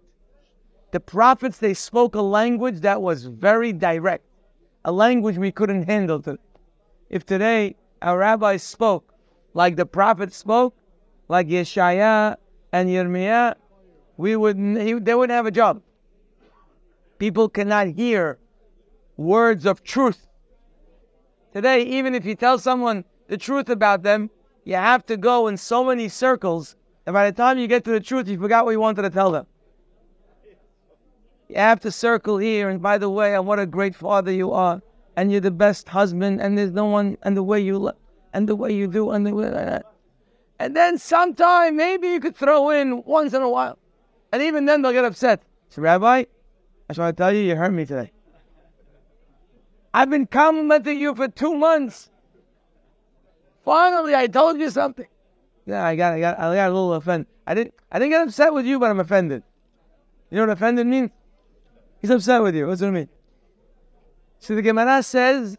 The 0.92 1.00
prophets, 1.00 1.58
they 1.58 1.74
spoke 1.74 2.14
a 2.14 2.22
language 2.22 2.80
that 2.80 3.02
was 3.02 3.24
very 3.24 3.72
direct, 3.72 4.24
a 4.84 4.92
language 4.92 5.36
we 5.36 5.52
couldn't 5.52 5.82
handle. 5.82 6.22
To. 6.22 6.38
If 7.10 7.26
today 7.26 7.76
our 8.00 8.18
rabbis 8.18 8.62
spoke 8.62 9.12
like 9.52 9.76
the 9.76 9.86
prophets 9.86 10.36
spoke, 10.36 10.74
like 11.28 11.48
Yeshaya 11.48 12.36
and 12.72 12.88
Yirmiyah, 12.88 13.56
we 14.16 14.36
wouldn't, 14.36 15.04
they 15.04 15.14
wouldn't 15.14 15.36
have 15.36 15.46
a 15.46 15.50
job. 15.50 15.82
People 17.18 17.48
cannot 17.48 17.88
hear 17.88 18.38
words 19.16 19.66
of 19.66 19.82
truth. 19.82 20.26
Today, 21.52 21.82
even 21.82 22.14
if 22.14 22.24
you 22.24 22.34
tell 22.34 22.58
someone 22.58 23.04
the 23.26 23.36
truth 23.36 23.68
about 23.68 24.02
them, 24.02 24.30
you 24.64 24.74
have 24.74 25.04
to 25.06 25.16
go 25.16 25.48
in 25.48 25.56
so 25.56 25.84
many 25.84 26.08
circles 26.08 26.76
and 27.08 27.14
by 27.14 27.24
the 27.24 27.34
time 27.34 27.58
you 27.58 27.66
get 27.66 27.84
to 27.84 27.90
the 27.90 28.00
truth, 28.00 28.28
you 28.28 28.38
forgot 28.38 28.66
what 28.66 28.72
you 28.72 28.80
wanted 28.80 29.00
to 29.00 29.08
tell 29.08 29.30
them. 29.30 29.46
You 31.48 31.56
have 31.56 31.80
to 31.80 31.90
circle 31.90 32.36
here, 32.36 32.68
and 32.68 32.82
by 32.82 32.98
the 32.98 33.08
way, 33.08 33.34
and 33.34 33.46
what 33.46 33.58
a 33.58 33.64
great 33.64 33.94
father 33.94 34.30
you 34.30 34.52
are, 34.52 34.82
and 35.16 35.32
you're 35.32 35.40
the 35.40 35.50
best 35.50 35.88
husband, 35.88 36.42
and 36.42 36.58
there's 36.58 36.72
no 36.72 36.84
one, 36.84 37.16
and 37.22 37.34
the 37.34 37.42
way 37.42 37.62
you, 37.62 37.90
and 38.34 38.46
the 38.46 38.54
way 38.54 38.74
you 38.74 38.88
do, 38.88 39.12
and 39.12 39.26
the 39.26 39.34
way. 39.34 39.80
And 40.58 40.76
then 40.76 40.98
sometime, 40.98 41.76
maybe 41.76 42.08
you 42.08 42.20
could 42.20 42.36
throw 42.36 42.68
in 42.68 43.02
once 43.04 43.32
in 43.32 43.40
a 43.40 43.48
while, 43.48 43.78
and 44.30 44.42
even 44.42 44.66
then 44.66 44.82
they'll 44.82 44.92
get 44.92 45.06
upset. 45.06 45.40
So, 45.70 45.80
Rabbi, 45.80 46.18
I 46.18 46.26
just 46.90 47.00
want 47.00 47.16
to 47.16 47.22
tell 47.22 47.32
you, 47.32 47.40
you 47.40 47.56
hurt 47.56 47.72
me 47.72 47.86
today. 47.86 48.12
I've 49.94 50.10
been 50.10 50.26
complimenting 50.26 51.00
you 51.00 51.14
for 51.14 51.28
two 51.28 51.54
months. 51.54 52.10
Finally, 53.64 54.14
I 54.14 54.26
told 54.26 54.58
you 54.60 54.68
something. 54.68 55.06
Yeah, 55.68 55.84
I 55.84 55.96
got, 55.96 56.14
I 56.14 56.20
got, 56.20 56.38
I 56.38 56.54
got 56.54 56.70
a 56.70 56.72
little 56.72 56.94
offended. 56.94 57.26
I 57.46 57.52
didn't, 57.52 57.74
I 57.92 57.98
didn't 57.98 58.12
get 58.12 58.26
upset 58.26 58.54
with 58.54 58.64
you, 58.64 58.78
but 58.78 58.90
I'm 58.90 59.00
offended. 59.00 59.42
You 60.30 60.38
know 60.38 60.46
what 60.46 60.52
offended 60.52 60.86
means? 60.86 61.10
He's 62.00 62.08
upset 62.08 62.42
with 62.42 62.56
you. 62.56 62.66
What's 62.66 62.80
what 62.80 62.88
it 62.88 62.92
mean? 62.92 63.08
So 64.38 64.54
the 64.54 64.62
Gemara 64.62 65.02
says 65.02 65.58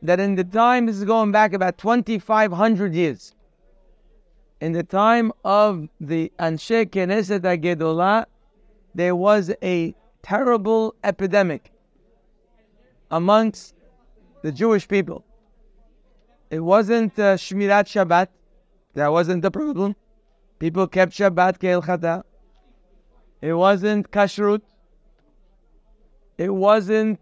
that 0.00 0.20
in 0.20 0.36
the 0.36 0.44
time, 0.44 0.86
this 0.86 0.96
is 0.96 1.04
going 1.04 1.32
back 1.32 1.52
about 1.52 1.76
2,500 1.76 2.94
years, 2.94 3.34
in 4.62 4.72
the 4.72 4.82
time 4.82 5.30
of 5.44 5.86
the 6.00 6.32
Anshe 6.38 6.86
Knesset 6.86 7.40
HaGedolah, 7.40 8.24
there 8.94 9.14
was 9.14 9.52
a 9.62 9.94
terrible 10.22 10.94
epidemic 11.04 11.72
amongst 13.10 13.74
the 14.40 14.50
Jewish 14.50 14.88
people. 14.88 15.26
It 16.50 16.60
wasn't 16.60 17.16
uh, 17.18 17.36
Shmirat 17.36 17.86
Shabbat. 17.86 18.28
That 18.94 19.12
wasn't 19.12 19.42
the 19.42 19.52
problem. 19.52 19.94
People 20.58 20.88
kept 20.88 21.12
Shabbat 21.12 21.58
ke'elchata. 21.58 22.24
It 23.40 23.54
wasn't 23.54 24.10
kashrut. 24.10 24.62
It 26.36 26.52
wasn't 26.52 27.20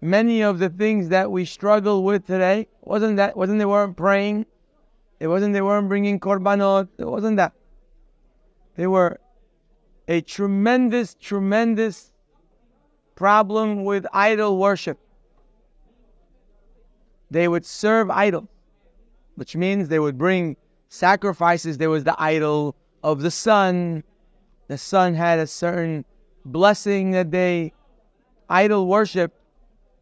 many 0.00 0.42
of 0.42 0.58
the 0.58 0.68
things 0.68 1.08
that 1.08 1.30
we 1.30 1.44
struggle 1.46 2.04
with 2.04 2.26
today. 2.26 2.60
It 2.60 2.68
wasn't 2.82 3.16
that? 3.16 3.36
Wasn't 3.36 3.58
they 3.58 3.64
weren't 3.64 3.96
praying? 3.96 4.46
It 5.20 5.28
wasn't 5.28 5.54
they 5.54 5.62
weren't 5.62 5.88
bringing 5.88 6.20
korbanot. 6.20 6.88
It 6.98 7.06
wasn't 7.06 7.38
that. 7.38 7.54
They 8.76 8.86
were 8.86 9.18
a 10.06 10.20
tremendous, 10.20 11.14
tremendous 11.14 12.12
problem 13.16 13.84
with 13.84 14.06
idol 14.12 14.58
worship 14.58 14.98
they 17.30 17.48
would 17.48 17.64
serve 17.64 18.10
idols, 18.10 18.48
which 19.34 19.56
means 19.56 19.88
they 19.88 19.98
would 19.98 20.18
bring 20.18 20.56
sacrifices. 20.88 21.78
There 21.78 21.90
was 21.90 22.04
the 22.04 22.16
idol 22.18 22.74
of 23.02 23.20
the 23.20 23.30
sun. 23.30 24.02
The 24.68 24.78
sun 24.78 25.14
had 25.14 25.38
a 25.38 25.46
certain 25.46 26.04
blessing 26.44 27.10
that 27.12 27.30
they 27.30 27.72
idol 28.48 28.86
worship 28.86 29.34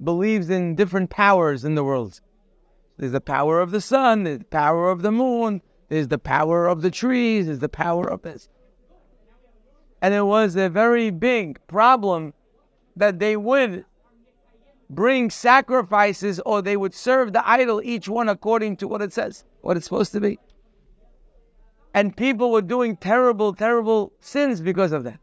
believes 0.02 0.50
in 0.50 0.74
different 0.74 1.10
powers 1.10 1.64
in 1.64 1.74
the 1.74 1.84
world. 1.84 2.20
There's 2.98 3.12
the 3.12 3.20
power 3.20 3.60
of 3.60 3.70
the 3.70 3.80
sun, 3.80 4.24
there's 4.24 4.38
the 4.38 4.44
power 4.44 4.90
of 4.90 5.02
the 5.02 5.12
moon, 5.12 5.60
there's 5.88 6.08
the 6.08 6.18
power 6.18 6.66
of 6.66 6.82
the 6.82 6.90
trees, 6.90 7.46
there's 7.46 7.58
the 7.58 7.68
power 7.68 8.08
of 8.08 8.22
this. 8.22 8.48
And 10.00 10.14
it 10.14 10.22
was 10.22 10.56
a 10.56 10.68
very 10.68 11.10
big 11.10 11.58
problem 11.66 12.32
that 12.96 13.18
they 13.18 13.36
would 13.36 13.84
bring 14.90 15.30
sacrifices 15.30 16.40
or 16.46 16.62
they 16.62 16.76
would 16.76 16.94
serve 16.94 17.32
the 17.32 17.48
idol, 17.48 17.80
each 17.82 18.08
one 18.08 18.28
according 18.28 18.76
to 18.78 18.88
what 18.88 19.02
it 19.02 19.12
says, 19.12 19.44
what 19.60 19.76
it's 19.76 19.86
supposed 19.86 20.12
to 20.12 20.20
be. 20.20 20.38
And 21.94 22.16
people 22.16 22.52
were 22.52 22.62
doing 22.62 22.96
terrible, 22.96 23.54
terrible 23.54 24.12
sins 24.20 24.60
because 24.60 24.92
of 24.92 25.04
that. 25.04 25.18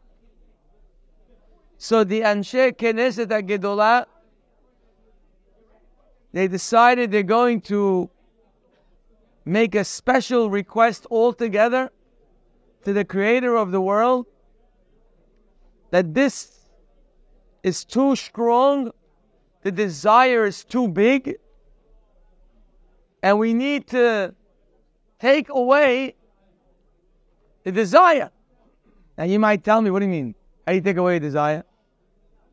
So 1.78 2.04
the 2.04 2.22
Anshe 2.22 2.72
Knesset 2.72 3.26
HaGedolah, 3.26 4.06
they 6.32 6.48
decided 6.48 7.10
they're 7.10 7.22
going 7.22 7.60
to 7.62 8.10
make 9.44 9.74
a 9.74 9.84
special 9.84 10.50
request 10.50 11.06
altogether 11.10 11.90
to 12.84 12.92
the 12.92 13.04
creator 13.04 13.56
of 13.56 13.70
the 13.70 13.80
world 13.80 14.26
that 15.90 16.12
this 16.12 16.58
is 17.62 17.84
too 17.84 18.16
strong 18.16 18.90
the 19.64 19.72
desire 19.72 20.44
is 20.44 20.62
too 20.62 20.86
big, 20.86 21.36
and 23.22 23.38
we 23.38 23.54
need 23.54 23.88
to 23.88 24.34
take 25.18 25.48
away 25.48 26.14
the 27.64 27.72
desire. 27.72 28.30
Now 29.16 29.24
you 29.24 29.38
might 29.38 29.64
tell 29.64 29.80
me, 29.80 29.90
what 29.90 30.00
do 30.00 30.04
you 30.04 30.10
mean? 30.10 30.34
How 30.66 30.72
do 30.72 30.76
you 30.76 30.82
take 30.82 30.98
away 30.98 31.18
desire? 31.18 31.64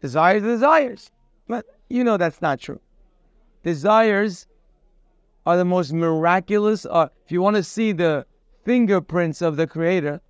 Desires 0.01 0.41
desires. 0.41 1.11
But 1.49 1.65
you 1.89 2.05
know 2.05 2.15
that's 2.15 2.41
not 2.41 2.61
true. 2.61 2.79
Desires 3.61 4.47
are 5.45 5.57
the 5.57 5.65
most 5.65 5.91
miraculous. 5.91 6.85
Uh, 6.85 7.09
if 7.25 7.31
you 7.31 7.41
want 7.41 7.57
to 7.57 7.63
see 7.63 7.91
the 7.91 8.25
fingerprints 8.63 9.41
of 9.41 9.57
the 9.57 9.67
Creator, 9.67 10.21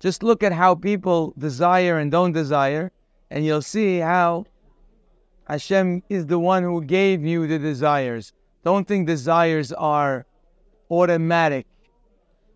just 0.00 0.22
look 0.22 0.42
at 0.42 0.52
how 0.52 0.74
people 0.74 1.34
desire 1.36 1.98
and 1.98 2.10
don't 2.10 2.32
desire, 2.32 2.92
and 3.30 3.44
you'll 3.44 3.60
see 3.60 3.98
how 3.98 4.46
Hashem 5.46 6.02
is 6.08 6.26
the 6.26 6.38
one 6.38 6.62
who 6.62 6.82
gave 6.82 7.24
you 7.24 7.46
the 7.46 7.58
desires. 7.58 8.32
Don't 8.64 8.86
think 8.86 9.06
desires 9.06 9.72
are 9.72 10.26
automatic. 10.90 11.66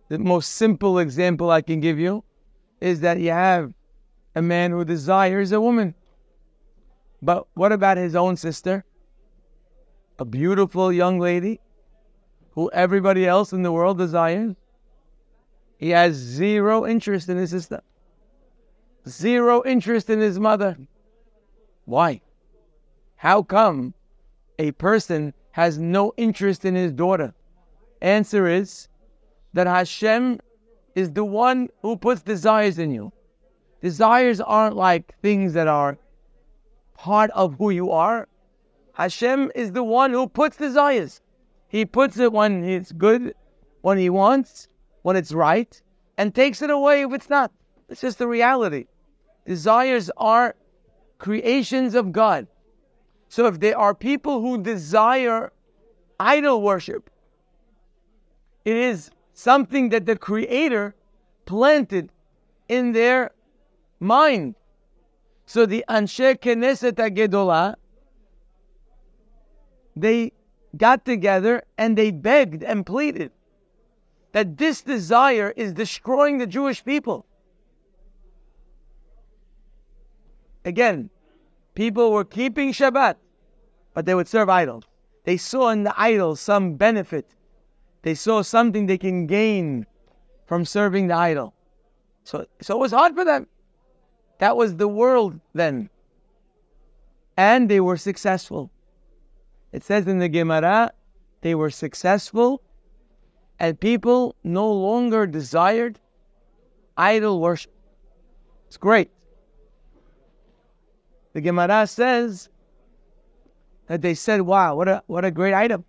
The 0.09 0.19
most 0.19 0.53
simple 0.53 0.99
example 0.99 1.51
I 1.51 1.63
can 1.63 1.81
give 1.81 1.99
you 1.99 2.25
is 2.81 3.01
that 3.01 3.21
you 3.21 3.31
have 3.31 3.73
a 4.35 4.43
man 4.43 4.73
who 4.73 4.85
desires 4.85 5.53
a 5.53 5.61
woman. 5.61 5.95
But 7.23 7.47
what 7.55 7.71
about 7.71 7.97
his 7.97 8.17
own 8.17 8.37
sister? 8.37 8.85
A 10.19 10.25
beautiful 10.25 10.93
young 10.93 11.21
lady 11.21 11.61
who 12.53 12.71
everybody 12.73 13.27
else 13.27 13.53
in 13.53 13.63
the 13.63 13.71
world 13.71 13.99
desires. 13.99 14.57
He 15.79 15.91
has 15.91 16.15
zero 16.15 16.87
interest 16.87 17.29
in 17.29 17.39
his 17.39 17.51
sister, 17.51 17.83
zero 19.09 19.63
interest 19.65 20.11
in 20.11 20.19
his 20.19 20.39
mother. 20.39 20.77
Why? 21.85 22.21
How 23.21 23.43
come 23.43 23.93
a 24.59 24.73
person 24.73 25.35
has 25.51 25.77
no 25.77 26.15
interest 26.17 26.65
in 26.65 26.75
his 26.75 26.91
daughter? 26.91 27.35
Answer 28.01 28.47
is 28.47 28.89
that 29.53 29.67
Hashem 29.67 30.41
is 30.95 31.13
the 31.13 31.27
one 31.27 31.69
who 31.83 31.99
puts 31.99 32.23
desires 32.23 32.79
in 32.79 32.91
you. 32.91 33.13
Desires 33.83 34.41
aren't 34.41 34.75
like 34.75 35.15
things 35.21 35.53
that 35.53 35.69
are 35.69 35.99
part 36.95 37.31
of 37.33 37.57
who 37.59 37.69
you 37.69 37.91
are. 37.91 38.27
Hashem 38.95 39.53
is 39.55 39.73
the 39.73 39.85
one 39.85 40.13
who 40.13 40.27
puts 40.27 40.57
desires. 40.57 41.21
He 41.69 41.85
puts 41.85 42.19
it 42.19 42.33
when 42.33 42.65
it's 42.65 42.91
good, 42.91 43.35
when 43.83 43.99
he 43.99 44.09
wants, 44.09 44.67
when 45.03 45.17
it's 45.17 45.33
right, 45.33 45.83
and 46.17 46.35
takes 46.35 46.63
it 46.63 46.71
away 46.71 47.03
if 47.03 47.13
it's 47.13 47.29
not. 47.29 47.53
It's 47.91 48.01
just 48.01 48.17
the 48.17 48.27
reality. 48.27 48.87
Desires 49.45 50.11
are 50.17 50.57
creations 51.19 51.95
of 51.95 52.13
God. 52.13 52.47
So 53.31 53.47
if 53.47 53.61
there 53.61 53.79
are 53.79 53.95
people 53.95 54.41
who 54.41 54.61
desire 54.61 55.53
idol 56.19 56.61
worship, 56.63 57.09
it 58.65 58.75
is 58.77 59.13
something 59.35 59.91
that 59.91 60.05
the 60.05 60.17
Creator 60.17 60.97
planted 61.47 62.11
in 62.69 62.91
their 62.91 63.31
mind. 64.01 64.57
So 65.47 65.65
the 65.65 65.85
Anshe 65.89 66.39
Knesset 66.41 66.97
Gedolah, 67.17 67.77
they 69.95 70.33
got 70.77 71.05
together 71.05 71.63
and 71.79 71.97
they 71.97 72.11
begged 72.11 72.65
and 72.65 72.85
pleaded 72.85 73.31
that 74.33 74.59
this 74.59 74.83
desire 74.83 75.55
is 75.57 75.73
destroying 75.73 76.39
the 76.39 76.49
Jewish 76.49 76.85
people. 76.85 77.27
Again, 80.65 81.11
people 81.81 82.13
were 82.13 82.27
keeping 82.27 82.73
Shabbat, 82.73 83.15
but 83.95 84.05
they 84.05 84.15
would 84.15 84.29
serve 84.29 84.51
idols. 84.51 84.85
They 85.25 85.39
saw 85.39 85.71
in 85.71 85.85
the 85.85 85.95
idols 85.99 86.39
some 86.39 86.75
benefit. 86.75 87.35
They 88.03 88.15
saw 88.15 88.43
something 88.43 88.85
they 88.85 88.99
can 88.99 89.27
gain 89.27 89.87
from 90.45 90.67
serving 90.67 91.07
the 91.07 91.15
idol. 91.15 91.55
So, 92.25 92.45
so 92.61 92.77
it 92.77 92.81
was 92.81 92.93
hard 92.93 93.15
for 93.15 93.25
them. 93.25 93.47
That 94.41 94.59
was 94.59 94.77
the 94.77 94.89
world 94.89 95.41
then. 95.55 95.89
And 97.39 97.71
they 97.71 97.81
were 97.81 97.97
successful. 97.97 98.71
It 99.73 99.83
says 99.83 100.07
in 100.07 100.19
the 100.19 100.29
Gemara, 100.29 100.93
they 101.41 101.55
were 101.55 101.71
successful 101.71 102.61
and 103.59 103.81
people 103.81 104.37
no 104.45 104.71
longer 104.71 105.27
desired 105.27 105.99
idol 106.99 107.41
worship. 107.41 107.73
It's 108.67 108.77
great. 108.77 109.11
The 111.33 111.41
Gemara 111.41 111.87
says 111.87 112.49
that 113.87 114.03
they 114.03 114.15
said, 114.15 114.43
wow, 114.43 114.75
what 114.75 114.89
a, 114.89 115.03
what 115.07 115.25
a 115.25 115.31
great 115.31 115.55
item. 115.55 115.85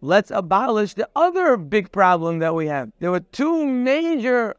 Let's 0.00 0.30
abolish 0.30 0.94
the 0.94 1.08
other 1.16 1.56
big 1.56 1.90
problem 1.90 2.38
that 2.38 2.54
we 2.54 2.66
have. 2.68 2.90
There 3.00 3.10
were 3.10 3.20
two 3.20 3.66
major 3.66 4.54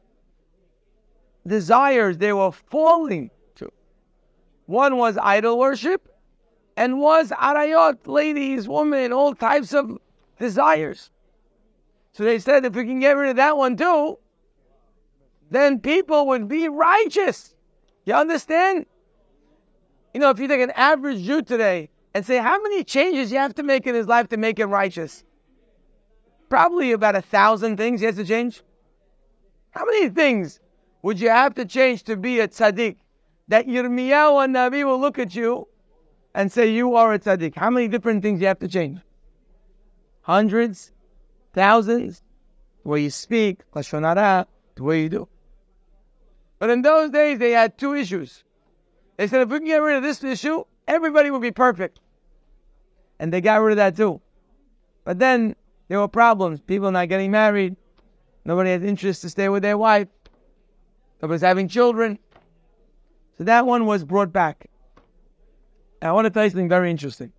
desires 1.47 2.17
they 2.17 2.33
were 2.33 2.51
falling 2.51 3.31
to. 3.55 3.71
One 4.65 4.97
was 4.97 5.17
idol 5.17 5.57
worship, 5.57 6.09
and 6.75 6.99
was 6.99 7.31
arayot, 7.31 8.07
ladies, 8.07 8.67
women, 8.67 9.11
all 9.11 9.33
types 9.35 9.73
of 9.73 9.97
desires. 10.39 11.09
So 12.13 12.23
they 12.23 12.39
said 12.39 12.65
if 12.65 12.73
we 12.73 12.85
can 12.85 12.99
get 12.99 13.17
rid 13.17 13.31
of 13.31 13.35
that 13.35 13.57
one 13.57 13.75
too, 13.75 14.17
then 15.51 15.79
people 15.79 16.27
would 16.27 16.47
be 16.47 16.69
righteous. 16.69 17.55
You 18.09 18.15
understand? 18.15 18.87
You 20.15 20.19
know, 20.19 20.31
if 20.31 20.39
you 20.39 20.47
take 20.47 20.61
an 20.61 20.71
average 20.71 21.21
Jew 21.21 21.43
today 21.43 21.89
and 22.15 22.25
say 22.25 22.37
how 22.37 22.59
many 22.59 22.83
changes 22.83 23.31
you 23.31 23.37
have 23.37 23.53
to 23.53 23.61
make 23.61 23.85
in 23.85 23.93
his 23.93 24.07
life 24.07 24.29
to 24.29 24.37
make 24.37 24.57
him 24.57 24.71
righteous, 24.71 25.23
probably 26.49 26.91
about 26.91 27.15
a 27.15 27.21
thousand 27.21 27.77
things 27.77 27.99
he 27.99 28.07
has 28.07 28.15
to 28.15 28.25
change. 28.25 28.63
How 29.69 29.85
many 29.85 30.09
things 30.09 30.59
would 31.03 31.19
you 31.19 31.29
have 31.29 31.53
to 31.53 31.65
change 31.65 32.01
to 32.05 32.17
be 32.17 32.39
a 32.39 32.47
tzaddik? 32.47 32.95
That 33.47 33.67
Yirmiyahu 33.67 34.47
HaNavi 34.47 34.83
will 34.83 34.99
look 34.99 35.19
at 35.19 35.35
you 35.35 35.67
and 36.33 36.51
say, 36.51 36.71
You 36.71 36.95
are 36.95 37.13
a 37.13 37.19
tzaddik. 37.19 37.55
How 37.55 37.69
many 37.69 37.87
different 37.87 38.23
things 38.23 38.41
you 38.41 38.47
have 38.47 38.57
to 38.61 38.67
change? 38.67 39.01
Hundreds? 40.21 40.91
Thousands? 41.53 42.23
The 42.81 42.89
way 42.89 43.01
you 43.01 43.11
speak, 43.11 43.59
Lashon 43.75 44.47
the 44.73 44.83
way 44.83 45.03
you 45.03 45.09
do. 45.09 45.27
But 46.59 46.69
in 46.69 46.81
those 46.81 47.09
days, 47.09 47.39
they 47.39 47.51
had 47.51 47.77
two 47.77 47.93
issues. 47.95 48.43
They 49.17 49.27
said, 49.27 49.41
if 49.41 49.49
we 49.49 49.59
can 49.59 49.67
get 49.67 49.77
rid 49.77 49.97
of 49.97 50.03
this 50.03 50.23
issue, 50.23 50.63
everybody 50.87 51.31
will 51.31 51.39
be 51.39 51.51
perfect. 51.51 51.99
And 53.19 53.33
they 53.33 53.41
got 53.41 53.61
rid 53.61 53.71
of 53.71 53.77
that 53.77 53.97
too. 53.97 54.21
But 55.03 55.19
then 55.19 55.55
there 55.87 55.99
were 55.99 56.07
problems. 56.07 56.59
People 56.59 56.91
not 56.91 57.09
getting 57.09 57.31
married. 57.31 57.75
Nobody 58.45 58.71
had 58.71 58.83
interest 58.83 59.21
to 59.23 59.29
stay 59.29 59.49
with 59.49 59.63
their 59.63 59.77
wife 59.77 60.07
was 61.27 61.41
having 61.41 61.67
children. 61.67 62.17
So 63.37 63.43
that 63.43 63.65
one 63.65 63.85
was 63.85 64.03
brought 64.03 64.31
back. 64.31 64.67
I 66.01 66.11
want 66.11 66.25
to 66.25 66.29
tell 66.29 66.45
you 66.45 66.49
something 66.49 66.69
very 66.69 66.89
interesting. 66.89 67.33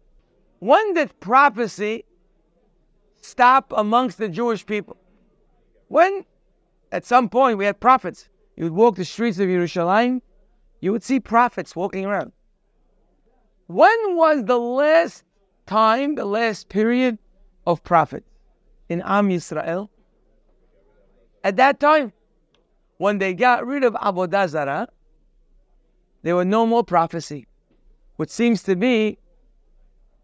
When 0.58 0.94
did 0.94 1.18
prophecy 1.20 2.04
stop 3.22 3.72
amongst 3.74 4.18
the 4.18 4.28
Jewish 4.28 4.66
people? 4.66 4.96
When, 5.88 6.24
at 6.92 7.06
some 7.06 7.28
point, 7.28 7.56
we 7.56 7.64
had 7.64 7.80
prophets. 7.80 8.28
You 8.60 8.64
would 8.64 8.74
walk 8.74 8.96
the 8.96 9.06
streets 9.06 9.38
of 9.38 9.48
Yerushalayim, 9.48 10.20
you 10.80 10.92
would 10.92 11.02
see 11.02 11.18
prophets 11.18 11.74
walking 11.74 12.04
around. 12.04 12.32
When 13.68 14.16
was 14.16 14.44
the 14.44 14.58
last 14.58 15.24
time, 15.64 16.14
the 16.14 16.26
last 16.26 16.68
period 16.68 17.16
of 17.66 17.82
prophets 17.82 18.28
in 18.90 19.00
Am 19.00 19.30
Yisrael? 19.30 19.88
At 21.42 21.56
that 21.56 21.80
time, 21.80 22.12
when 22.98 23.16
they 23.16 23.32
got 23.32 23.66
rid 23.66 23.82
of 23.82 23.94
Avodah 23.94 24.46
Zarah, 24.50 24.88
there 26.22 26.36
were 26.36 26.44
no 26.44 26.66
more 26.66 26.84
prophecy, 26.84 27.46
which 28.16 28.28
seems 28.28 28.62
to 28.64 28.76
be 28.76 29.16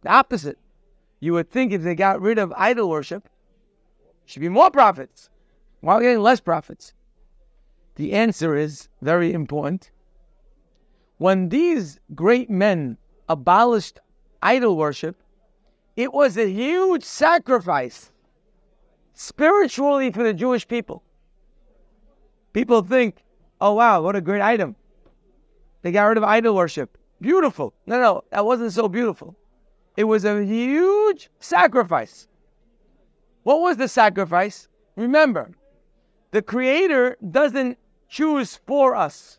the 0.02 0.10
opposite. 0.10 0.58
You 1.20 1.32
would 1.32 1.50
think 1.50 1.72
if 1.72 1.80
they 1.80 1.94
got 1.94 2.20
rid 2.20 2.36
of 2.36 2.52
idol 2.54 2.90
worship, 2.90 3.30
should 4.26 4.42
be 4.42 4.50
more 4.50 4.70
prophets. 4.70 5.30
Why 5.80 5.94
are 5.94 5.98
we 6.00 6.04
getting 6.04 6.20
less 6.20 6.40
prophets? 6.40 6.92
The 7.96 8.12
answer 8.12 8.54
is 8.54 8.88
very 9.00 9.32
important. 9.32 9.90
When 11.18 11.48
these 11.48 11.98
great 12.14 12.50
men 12.50 12.98
abolished 13.28 14.00
idol 14.42 14.76
worship, 14.76 15.16
it 15.96 16.12
was 16.12 16.36
a 16.36 16.50
huge 16.50 17.02
sacrifice 17.02 18.12
spiritually 19.14 20.12
for 20.12 20.22
the 20.22 20.34
Jewish 20.34 20.68
people. 20.68 21.02
People 22.52 22.82
think, 22.82 23.24
oh 23.62 23.72
wow, 23.72 24.02
what 24.02 24.14
a 24.14 24.20
great 24.20 24.42
item. 24.42 24.76
They 25.80 25.90
got 25.90 26.04
rid 26.04 26.18
of 26.18 26.24
idol 26.24 26.54
worship. 26.54 26.98
Beautiful. 27.20 27.72
No, 27.86 27.98
no, 27.98 28.24
that 28.30 28.44
wasn't 28.44 28.72
so 28.72 28.88
beautiful. 28.88 29.34
It 29.96 30.04
was 30.04 30.26
a 30.26 30.44
huge 30.44 31.30
sacrifice. 31.40 32.28
What 33.44 33.60
was 33.60 33.78
the 33.78 33.88
sacrifice? 33.88 34.68
Remember, 34.96 35.50
the 36.32 36.42
Creator 36.42 37.16
doesn't 37.30 37.78
choose 38.08 38.60
for 38.66 38.94
us, 38.94 39.38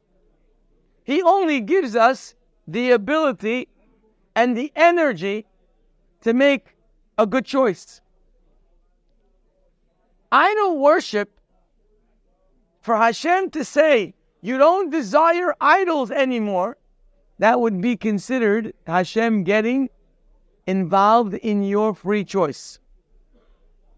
He 1.04 1.22
only 1.22 1.62
gives 1.62 1.96
us 1.96 2.36
the 2.68 2.92
ability 2.92 3.70
and 4.36 4.56
the 4.56 4.72
energy 4.76 5.46
to 6.22 6.34
make 6.34 6.76
a 7.18 7.26
good 7.26 7.46
choice. 7.46 8.02
Idol 10.32 10.80
worship 10.80 11.40
for 12.82 12.98
Hashem 12.98 13.50
to 13.52 13.64
say, 13.64 14.14
you 14.42 14.58
don't 14.58 14.90
desire 14.90 15.56
idols 15.60 16.12
anymore, 16.12 16.78
that 17.40 17.60
would 17.60 17.82
be 17.82 17.96
considered 17.96 18.74
Hashem 18.86 19.44
getting 19.44 19.90
involved 20.66 21.34
in 21.34 21.64
your 21.64 21.96
free 21.96 22.24
choice. 22.24 22.80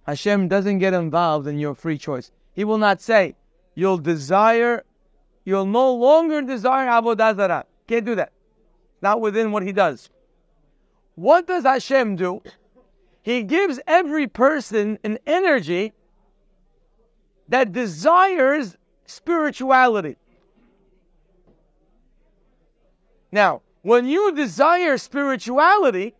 Hashem 0.05 0.47
doesn't 0.47 0.79
get 0.79 0.93
involved 0.93 1.47
in 1.47 1.59
your 1.59 1.75
free 1.75 1.97
choice. 1.97 2.31
He 2.53 2.63
will 2.63 2.77
not 2.77 3.01
say, 3.01 3.35
you'll 3.79 3.97
desire, 3.97 4.83
you'll 5.45 5.65
no 5.65 5.93
longer 5.93 6.41
desire 6.41 6.87
Avodah 6.87 7.35
Zarah. 7.35 7.65
Can't 7.87 8.05
do 8.05 8.15
that. 8.15 8.33
Not 9.01 9.21
within 9.21 9.51
what 9.51 9.63
he 9.63 9.71
does. 9.71 10.09
What 11.15 11.47
does 11.47 11.63
Hashem 11.63 12.17
do? 12.17 12.41
He 13.21 13.43
gives 13.43 13.79
every 13.87 14.27
person 14.27 14.99
an 15.03 15.17
energy 15.25 15.93
that 17.47 17.71
desires 17.71 18.77
spirituality. 19.05 20.17
Now, 23.31 23.61
when 23.81 24.05
you 24.05 24.33
desire 24.33 24.97
spirituality, 24.97 26.15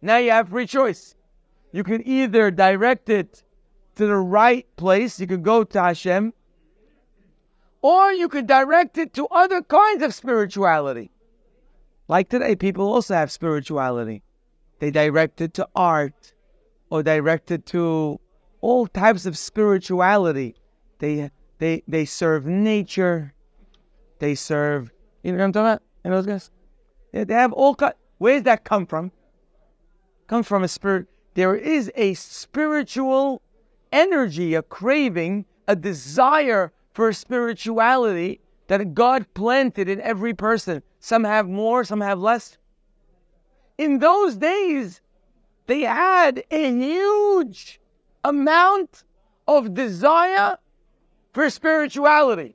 now 0.00 0.18
you 0.18 0.30
have 0.30 0.50
free 0.50 0.66
choice. 0.66 1.16
You 1.72 1.82
can 1.82 2.06
either 2.06 2.50
direct 2.50 3.08
it 3.08 3.42
to 3.96 4.06
the 4.06 4.16
right 4.16 4.66
place, 4.76 5.18
you 5.18 5.26
can 5.26 5.42
go 5.42 5.64
to 5.64 5.82
Hashem, 5.82 6.32
or 7.82 8.12
you 8.12 8.28
could 8.28 8.46
direct 8.46 8.96
it 8.96 9.12
to 9.14 9.26
other 9.26 9.60
kinds 9.60 10.02
of 10.02 10.14
spirituality. 10.14 11.10
Like 12.08 12.28
today, 12.28 12.56
people 12.56 12.86
also 12.92 13.14
have 13.14 13.30
spirituality. 13.30 14.22
They 14.78 14.90
direct 14.90 15.40
it 15.40 15.54
to 15.54 15.68
art 15.74 16.32
or 16.90 17.02
direct 17.02 17.50
it 17.50 17.66
to 17.66 18.20
all 18.60 18.86
types 18.86 19.26
of 19.26 19.36
spirituality. 19.36 20.54
They 20.98 21.30
they 21.58 21.82
they 21.86 22.04
serve 22.04 22.46
nature. 22.46 23.34
They 24.18 24.34
serve 24.34 24.90
you 25.22 25.32
know 25.32 25.38
what 25.38 25.44
I'm 25.44 25.52
talking 25.52 25.66
about? 25.66 25.82
You 26.04 26.10
know 26.10 26.16
those 26.22 26.26
guys? 26.26 26.50
They, 27.12 27.24
they 27.24 27.34
have 27.34 27.52
all 27.52 27.74
cut. 27.74 27.96
Where 28.18 28.34
does 28.34 28.42
that 28.44 28.64
come 28.64 28.86
from? 28.86 29.12
Come 30.26 30.42
from 30.42 30.64
a 30.64 30.68
spirit. 30.68 31.06
There 31.34 31.54
is 31.54 31.90
a 31.94 32.14
spiritual 32.14 33.42
energy, 33.92 34.54
a 34.54 34.62
craving, 34.62 35.46
a 35.66 35.76
desire 35.76 36.72
for 36.92 37.12
spirituality 37.12 38.40
that 38.68 38.94
God 38.94 39.26
planted 39.34 39.88
in 39.88 40.00
every 40.00 40.34
person. 40.34 40.82
Some 41.00 41.24
have 41.24 41.48
more, 41.48 41.84
some 41.84 42.00
have 42.00 42.18
less. 42.18 42.58
In 43.78 43.98
those 43.98 44.36
days, 44.36 45.00
they 45.66 45.82
had 45.82 46.44
a 46.50 46.70
huge 46.70 47.80
amount 48.24 49.04
of 49.48 49.74
desire 49.74 50.58
for 51.32 51.50
spirituality. 51.50 52.54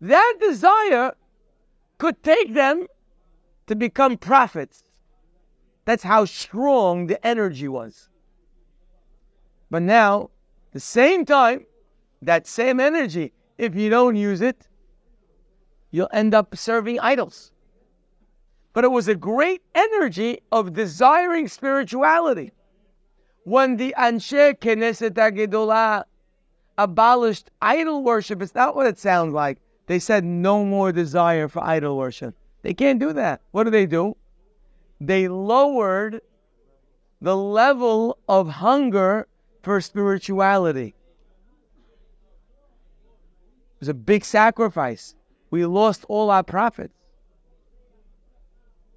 That 0.00 0.34
desire 0.40 1.14
could 1.98 2.22
take 2.22 2.54
them 2.54 2.86
to 3.68 3.76
become 3.76 4.16
prophets. 4.16 4.84
That's 5.84 6.02
how 6.02 6.24
strong 6.24 7.06
the 7.06 7.24
energy 7.26 7.68
was. 7.68 8.08
But 9.70 9.82
now, 9.82 10.30
the 10.72 10.80
same 10.80 11.24
time, 11.24 11.66
that 12.22 12.46
same 12.46 12.80
energy, 12.80 13.32
if 13.58 13.74
you 13.74 13.90
don't 13.90 14.16
use 14.16 14.40
it, 14.40 14.68
you'll 15.90 16.08
end 16.12 16.34
up 16.34 16.56
serving 16.56 16.98
idols. 17.00 17.52
But 18.72 18.84
it 18.84 18.90
was 18.90 19.08
a 19.08 19.14
great 19.14 19.60
energy 19.74 20.40
of 20.50 20.72
desiring 20.72 21.48
spirituality. 21.48 22.52
When 23.44 23.76
the 23.76 23.94
Anshe 23.98 24.54
Knesset 24.58 25.10
HaGedolah 25.10 26.04
abolished 26.78 27.50
idol 27.60 28.02
worship, 28.02 28.40
it's 28.40 28.54
not 28.54 28.74
what 28.74 28.86
it 28.86 28.98
sounds 28.98 29.34
like. 29.34 29.58
They 29.86 29.98
said 29.98 30.24
no 30.24 30.64
more 30.64 30.92
desire 30.92 31.48
for 31.48 31.62
idol 31.62 31.98
worship. 31.98 32.34
They 32.62 32.72
can't 32.72 33.00
do 33.00 33.12
that. 33.12 33.42
What 33.50 33.64
do 33.64 33.70
they 33.70 33.84
do? 33.84 34.16
They 35.00 35.26
lowered 35.28 36.22
the 37.20 37.36
level 37.36 38.18
of 38.28 38.48
hunger 38.48 39.26
for 39.62 39.80
spirituality. 39.80 40.94
Was 43.82 43.88
a 43.88 43.94
big 43.94 44.24
sacrifice. 44.24 45.16
We 45.50 45.66
lost 45.66 46.04
all 46.08 46.30
our 46.30 46.44
prophets. 46.44 46.94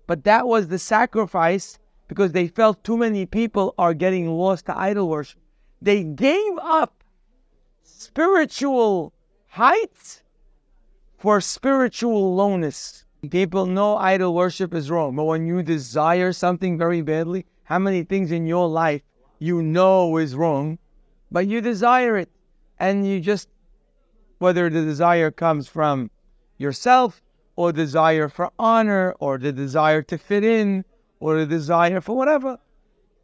But 0.06 0.26
that 0.26 0.48
was 0.48 0.68
the 0.68 0.78
sacrifice 0.78 1.80
because 2.08 2.34
they 2.34 2.48
felt 2.48 2.84
too 2.84 2.96
many 2.96 3.26
people 3.26 3.74
are 3.80 3.96
getting 3.96 4.30
lost 4.30 4.68
to 4.68 4.78
idol 4.78 5.10
worship. 5.10 5.40
They 5.82 6.04
gave 6.04 6.60
up 6.62 7.04
spiritual 7.82 9.12
heights 9.48 10.22
for 11.18 11.42
spiritual 11.42 12.36
lowness. 12.36 13.06
People 13.32 13.66
know 13.66 13.98
idol 13.98 14.36
worship 14.36 14.76
is 14.76 14.92
wrong, 14.92 15.16
but 15.16 15.24
when 15.24 15.48
you 15.48 15.64
desire 15.64 16.32
something 16.32 16.78
very 16.78 17.02
badly, 17.02 17.48
how 17.64 17.80
many 17.80 18.04
things 18.04 18.32
in 18.32 18.46
your 18.46 18.70
life 18.70 19.02
you 19.40 19.64
know 19.64 20.18
is 20.18 20.36
wrong, 20.36 20.78
but 21.32 21.48
you 21.48 21.60
desire 21.60 22.18
it, 22.18 22.30
and 22.78 23.08
you 23.08 23.20
just, 23.20 23.50
whether 24.46 24.70
the 24.70 24.86
desire 24.86 25.32
comes 25.32 25.68
from 25.68 26.12
yourself, 26.60 27.20
or 27.56 27.72
desire 27.72 28.30
for 28.30 28.52
honor, 28.60 29.16
or 29.20 29.40
the 29.40 29.52
desire 29.52 30.04
to 30.04 30.20
fit 30.20 30.44
in, 30.44 30.86
or 31.20 31.40
the 31.40 31.48
desire 31.48 32.00
for 32.00 32.16
whatever, 32.16 32.60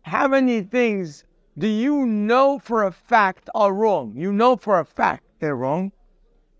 how 0.01 0.27
many 0.27 0.63
things 0.63 1.23
do 1.55 1.67
you 1.67 2.07
know 2.07 2.57
for 2.57 2.83
a 2.85 2.91
fact 2.91 3.51
are 3.53 3.71
wrong? 3.71 4.11
You 4.15 4.33
know 4.33 4.55
for 4.55 4.79
a 4.79 4.83
fact 4.83 5.23
they're 5.37 5.55
wrong, 5.55 5.91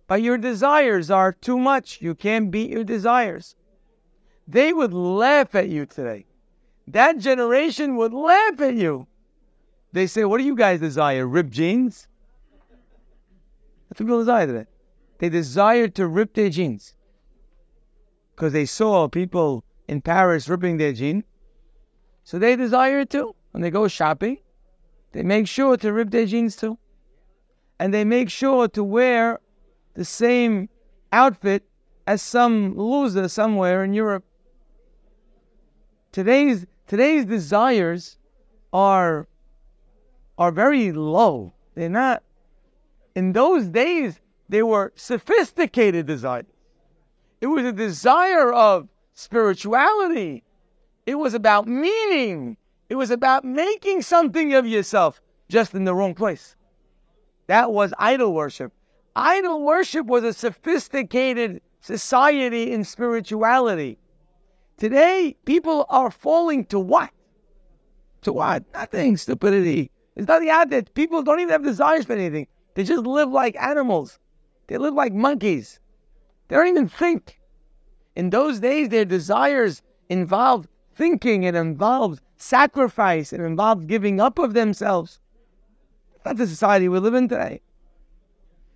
but 0.06 0.22
your 0.22 0.38
desires 0.38 1.10
are 1.10 1.32
too 1.32 1.58
much. 1.58 2.00
You 2.00 2.14
can't 2.14 2.52
beat 2.52 2.70
your 2.70 2.84
desires. 2.84 3.56
They 4.48 4.74
would 4.74 4.94
laugh 4.94 5.56
at 5.56 5.70
you 5.70 5.88
today. 5.88 6.28
That 6.86 7.18
generation 7.18 7.96
would 7.96 8.14
laugh 8.14 8.62
at 8.62 8.76
you. 8.76 9.08
They 9.92 10.06
say, 10.06 10.24
What 10.24 10.38
do 10.38 10.44
you 10.44 10.56
guys 10.56 10.80
desire? 10.80 11.26
Ripped 11.26 11.50
jeans? 11.50 12.08
What 13.92 13.98
people 13.98 14.20
desire 14.20 14.48
today. 14.48 14.66
They 15.18 15.28
desire 15.28 15.90
to 15.90 16.08
rip 16.08 16.34
their 16.34 16.50
jeans 16.50 16.96
because 18.34 18.54
they 18.54 18.64
saw 18.64 19.10
people 19.10 19.66
in 19.86 20.00
Paris 20.00 20.48
ripping 20.48 20.78
their 20.78 20.94
jeans. 20.94 21.26
So 22.24 22.40
they 22.40 22.56
desire 22.56 23.02
it 23.02 23.10
too. 23.10 23.36
When 23.52 23.62
they 23.62 23.70
go 23.70 23.90
shopping, 23.90 24.38
they 25.12 25.24
make 25.24 25.46
sure 25.46 25.76
to 25.76 25.92
rip 25.92 26.10
their 26.10 26.26
jeans 26.26 26.56
too. 26.56 26.78
And 27.82 27.94
they 27.94 28.06
make 28.06 28.30
sure 28.30 28.70
to 28.70 28.82
wear 28.82 29.42
the 29.96 30.06
same 30.06 30.70
outfit 31.12 31.66
as 32.08 32.22
some 32.22 32.78
loser 32.78 33.28
somewhere 33.28 33.84
in 33.84 33.94
Europe. 33.94 34.24
Today's 36.14 36.66
today's 36.88 37.26
desires 37.26 38.18
are 38.72 39.28
are 40.38 40.52
very 40.54 40.94
low. 40.94 41.52
They're 41.76 41.90
not 41.90 42.24
in 43.16 43.34
those 43.34 43.68
days 43.68 44.20
they 44.50 44.64
were 44.64 44.92
sophisticated 44.96 46.06
desires. 46.06 46.46
It 47.40 47.48
was 47.48 47.66
a 47.66 47.72
desire 47.72 48.52
of 48.54 48.88
spirituality. 49.14 50.44
It 51.06 51.16
was 51.16 51.34
about 51.34 51.68
meaning. 51.68 52.58
It 52.90 52.96
was 52.96 53.12
about 53.12 53.44
making 53.44 54.02
something 54.02 54.54
of 54.54 54.68
yourself 54.68 55.22
just 55.50 55.74
in 55.74 55.86
the 55.86 55.96
wrong 55.96 56.14
place. 56.14 56.56
That 57.48 57.72
was 57.72 57.94
idol 57.98 58.34
worship. 58.34 58.72
Idol 59.16 59.64
worship 59.64 60.06
was 60.06 60.24
a 60.24 60.34
sophisticated 60.34 61.62
society 61.82 62.72
in 62.72 62.84
spirituality. 62.84 63.98
Today, 64.78 65.36
people 65.46 65.86
are 65.90 66.12
falling 66.12 66.66
to 66.66 66.80
what? 66.80 67.10
To 68.22 68.34
what? 68.34 68.64
Nothing. 68.74 69.18
Stupidity. 69.18 69.92
There's 70.16 70.28
nothing 70.28 70.50
out 70.50 70.70
there. 70.70 70.84
People 70.84 71.24
don't 71.24 71.40
even 71.40 71.52
have 71.52 71.64
desires 71.64 72.06
for 72.06 72.14
anything. 72.14 72.48
They 72.74 72.84
just 72.84 73.04
live 73.04 73.30
like 73.30 73.56
animals. 73.62 74.20
They 74.68 74.78
live 74.78 74.94
like 74.94 75.14
monkeys. 75.14 75.80
They 76.48 76.56
don't 76.56 76.68
even 76.68 76.88
think. 76.88 77.40
In 78.16 78.30
those 78.30 78.60
days, 78.60 78.90
their 78.90 79.06
desires 79.06 79.82
involved 80.10 80.68
thinking, 80.96 81.44
it 81.44 81.56
involved 81.56 82.22
sacrifice. 82.38 83.34
It 83.34 83.40
involved 83.40 83.88
giving 83.88 84.20
up 84.20 84.40
of 84.40 84.54
themselves. 84.54 85.20
That's 86.24 86.38
the 86.38 86.48
society 86.48 86.88
we 86.88 87.00
live 87.00 87.14
in 87.14 87.28
today. 87.28 87.62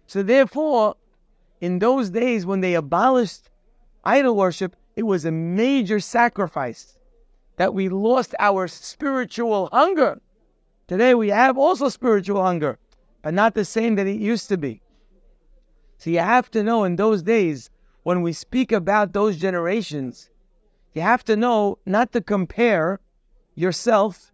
So 0.07 0.23
therefore, 0.23 0.95
in 1.61 1.79
those 1.79 2.09
days 2.09 2.45
when 2.45 2.61
they 2.61 2.75
abolished 2.75 3.49
idol 4.03 4.35
worship, 4.35 4.75
it 4.95 5.03
was 5.03 5.25
a 5.25 5.31
major 5.31 5.99
sacrifice 5.99 6.97
that 7.57 7.73
we 7.73 7.89
lost 7.89 8.35
our 8.39 8.67
spiritual 8.67 9.69
hunger. 9.71 10.21
Today 10.87 11.15
we 11.15 11.29
have 11.29 11.57
also 11.57 11.89
spiritual 11.89 12.43
hunger, 12.43 12.77
but 13.25 13.33
not 13.33 13.55
the 13.55 13.65
same 13.65 13.95
that 13.95 14.05
it 14.05 14.19
used 14.19 14.47
to 14.49 14.55
be. 14.55 14.79
So 15.97 16.11
you 16.11 16.19
have 16.19 16.51
to 16.51 16.61
know 16.61 16.83
in 16.83 16.95
those 16.95 17.23
days, 17.23 17.71
when 18.03 18.21
we 18.21 18.31
speak 18.33 18.71
about 18.71 19.13
those 19.13 19.37
generations, 19.37 20.29
you 20.93 21.01
have 21.01 21.23
to 21.23 21.35
know 21.35 21.79
not 21.87 22.11
to 22.11 22.21
compare 22.21 22.99
yourself 23.55 24.31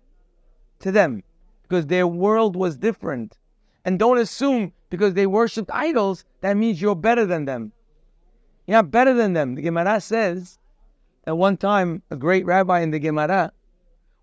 to 0.79 0.91
them 0.91 1.23
because 1.63 1.87
their 1.87 2.05
world 2.05 2.57
was 2.57 2.75
different. 2.75 3.37
And 3.85 3.97
don't 3.97 4.17
assume 4.17 4.73
because 4.89 5.13
they 5.13 5.25
worshiped 5.25 5.71
idols, 5.73 6.25
that 6.41 6.57
means 6.57 6.81
you're 6.81 6.93
better 6.93 7.25
than 7.25 7.45
them. 7.45 7.71
You're 8.67 8.79
not 8.79 8.91
better 8.91 9.13
than 9.13 9.31
them. 9.31 9.55
The 9.55 9.61
Gemara 9.61 10.01
says 10.01 10.59
at 11.25 11.37
one 11.37 11.55
time, 11.55 12.01
a 12.11 12.17
great 12.17 12.45
rabbi 12.45 12.81
in 12.81 12.91
the 12.91 12.99
Gemara 12.99 13.53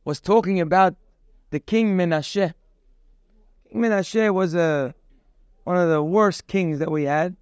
was 0.04 0.20
talking 0.20 0.60
about 0.60 0.94
the 1.48 1.58
king 1.58 1.96
Menashe. 1.96 2.52
Menashe 3.74 4.32
was 4.32 4.54
a, 4.54 4.94
one 5.64 5.76
of 5.76 5.88
the 5.88 6.02
worst 6.02 6.46
kings 6.46 6.78
that 6.78 6.90
we 6.90 7.04
had. 7.04 7.36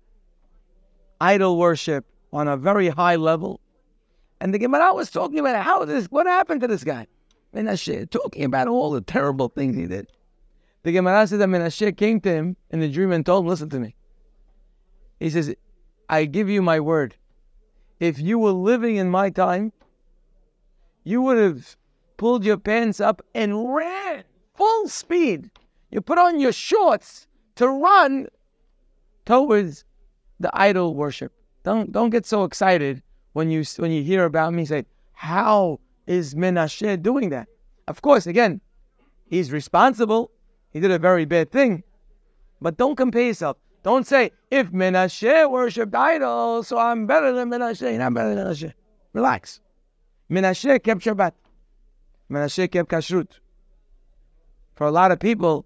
Idol 1.21 1.59
worship 1.59 2.05
on 2.33 2.49
a 2.49 2.57
very 2.57 2.89
high 2.89 3.17
level. 3.17 3.61
And 4.41 4.53
the 4.53 4.59
Gemara 4.59 4.93
was 4.93 5.11
talking 5.11 5.39
about 5.39 5.63
how 5.63 5.85
this, 5.85 6.07
what 6.07 6.27
happened 6.27 6.61
to 6.61 6.69
this 6.69 6.85
guy? 6.85 7.07
Menashe, 7.55 8.11
talking 8.11 8.45
about 8.45 8.69
all 8.69 8.91
the 8.91 9.01
terrible 9.01 9.49
things 9.49 9.77
he 9.77 9.87
did. 9.87 10.09
The 10.83 10.93
Gemara 10.93 11.27
said 11.27 11.41
that 11.41 11.49
Menashe 11.49 11.97
came 11.97 12.21
to 12.21 12.31
him 12.31 12.57
in 12.71 12.81
the 12.81 12.89
dream 12.89 13.13
and 13.13 13.25
told 13.25 13.45
him, 13.45 13.49
listen 13.49 13.71
to 13.71 13.81
me. 13.81 13.95
He 15.19 15.31
says, 15.31 15.55
I 16.09 16.27
give 16.27 16.49
you 16.49 16.63
my 16.63 16.81
word. 16.81 17.17
If 17.99 18.21
you 18.21 18.39
were 18.39 18.53
living 18.53 18.97
in 18.97 19.11
my 19.11 19.31
time, 19.31 19.73
you 21.03 21.23
would 21.23 21.39
have 21.39 21.77
pulled 22.17 22.45
your 22.45 22.59
pants 22.59 23.01
up 23.01 23.23
and 23.35 23.75
ran 23.75 24.25
full 24.55 24.89
speed. 24.89 25.51
You 25.91 26.01
put 26.01 26.19
on 26.19 26.41
your 26.41 26.53
shorts 26.53 27.27
to 27.57 27.69
run 27.69 28.29
towards 29.25 29.85
the 30.41 30.51
idol 30.53 30.95
worship. 30.95 31.33
Don't 31.63 31.91
don't 31.93 32.11
get 32.11 32.27
so 32.27 32.45
excited 32.45 33.03
when 33.33 33.51
you 33.51 33.65
when 33.79 33.91
you 33.91 34.03
hear 34.03 34.25
about 34.25 34.53
me. 34.53 34.65
Say, 34.65 34.85
how 35.13 35.81
is 36.07 36.35
Menashe 36.35 37.03
doing 37.03 37.31
that? 37.31 37.49
Of 37.89 38.03
course, 38.03 38.27
again, 38.27 38.61
he's 39.27 39.53
responsible. 39.53 40.31
He 40.73 40.81
did 40.81 40.91
a 40.91 40.99
very 40.99 41.25
bad 41.25 41.51
thing, 41.51 41.83
but 42.61 42.77
don't 42.77 42.97
compare 42.97 43.23
yourself. 43.23 43.57
Don't 43.83 44.07
say 44.07 44.33
if 44.51 44.73
Menashe 44.73 45.51
worshipped 45.51 45.95
idols, 45.95 46.69
so 46.69 46.77
I'm 46.77 47.07
better 47.07 47.33
than 47.33 47.51
Menashe. 47.51 47.83
You're 47.83 47.99
not 47.99 48.15
better 48.15 48.35
than 48.35 48.47
Menashe. 48.47 48.73
Relax. 49.13 49.61
Menashe 50.31 50.83
kept 50.83 51.03
Shabbat. 51.03 51.33
Menashe 52.31 52.71
kept 52.71 52.91
Kashrut. 52.91 53.29
For 54.75 54.87
a 54.87 54.91
lot 54.91 55.13
of 55.13 55.21
people, 55.21 55.65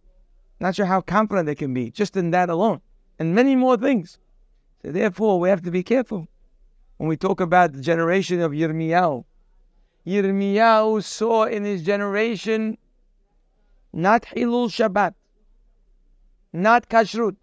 not 0.61 0.77
sure 0.77 0.87
how 0.87 1.01
confident 1.01 1.47
they 1.47 1.55
can 1.55 1.73
be 1.73 1.91
just 1.91 2.17
in 2.17 2.31
that 2.31 2.51
alone, 2.51 2.81
and 3.19 3.35
many 3.35 3.57
more 3.57 3.77
things. 3.77 4.19
So 4.83 4.93
therefore, 4.93 5.41
we 5.41 5.49
have 5.49 5.63
to 5.63 5.71
be 5.71 5.83
careful 5.83 6.29
when 6.99 7.09
we 7.09 7.17
talk 7.17 7.41
about 7.41 7.73
the 7.73 7.81
generation 7.81 8.41
of 8.41 8.53
Yirmiyahu. 8.53 9.25
Yirmiyahu 10.07 11.03
saw 11.03 11.45
in 11.45 11.65
his 11.65 11.83
generation 11.83 12.79
not 13.93 14.23
Hilul 14.23 14.69
Shabbat, 14.69 15.15
not 16.53 16.89
Kashrut. 16.89 17.37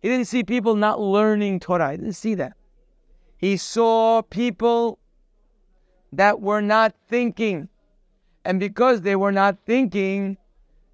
He 0.00 0.08
didn't 0.08 0.26
see 0.26 0.42
people 0.42 0.74
not 0.74 1.00
learning 1.00 1.60
Torah. 1.60 1.92
He 1.92 1.98
didn't 1.98 2.14
see 2.14 2.34
that. 2.34 2.54
He 3.36 3.56
saw 3.56 4.22
people 4.22 4.98
that 6.12 6.40
were 6.40 6.62
not 6.62 6.94
thinking. 7.08 7.68
And 8.44 8.58
because 8.58 9.02
they 9.02 9.14
were 9.14 9.32
not 9.32 9.58
thinking, 9.64 10.36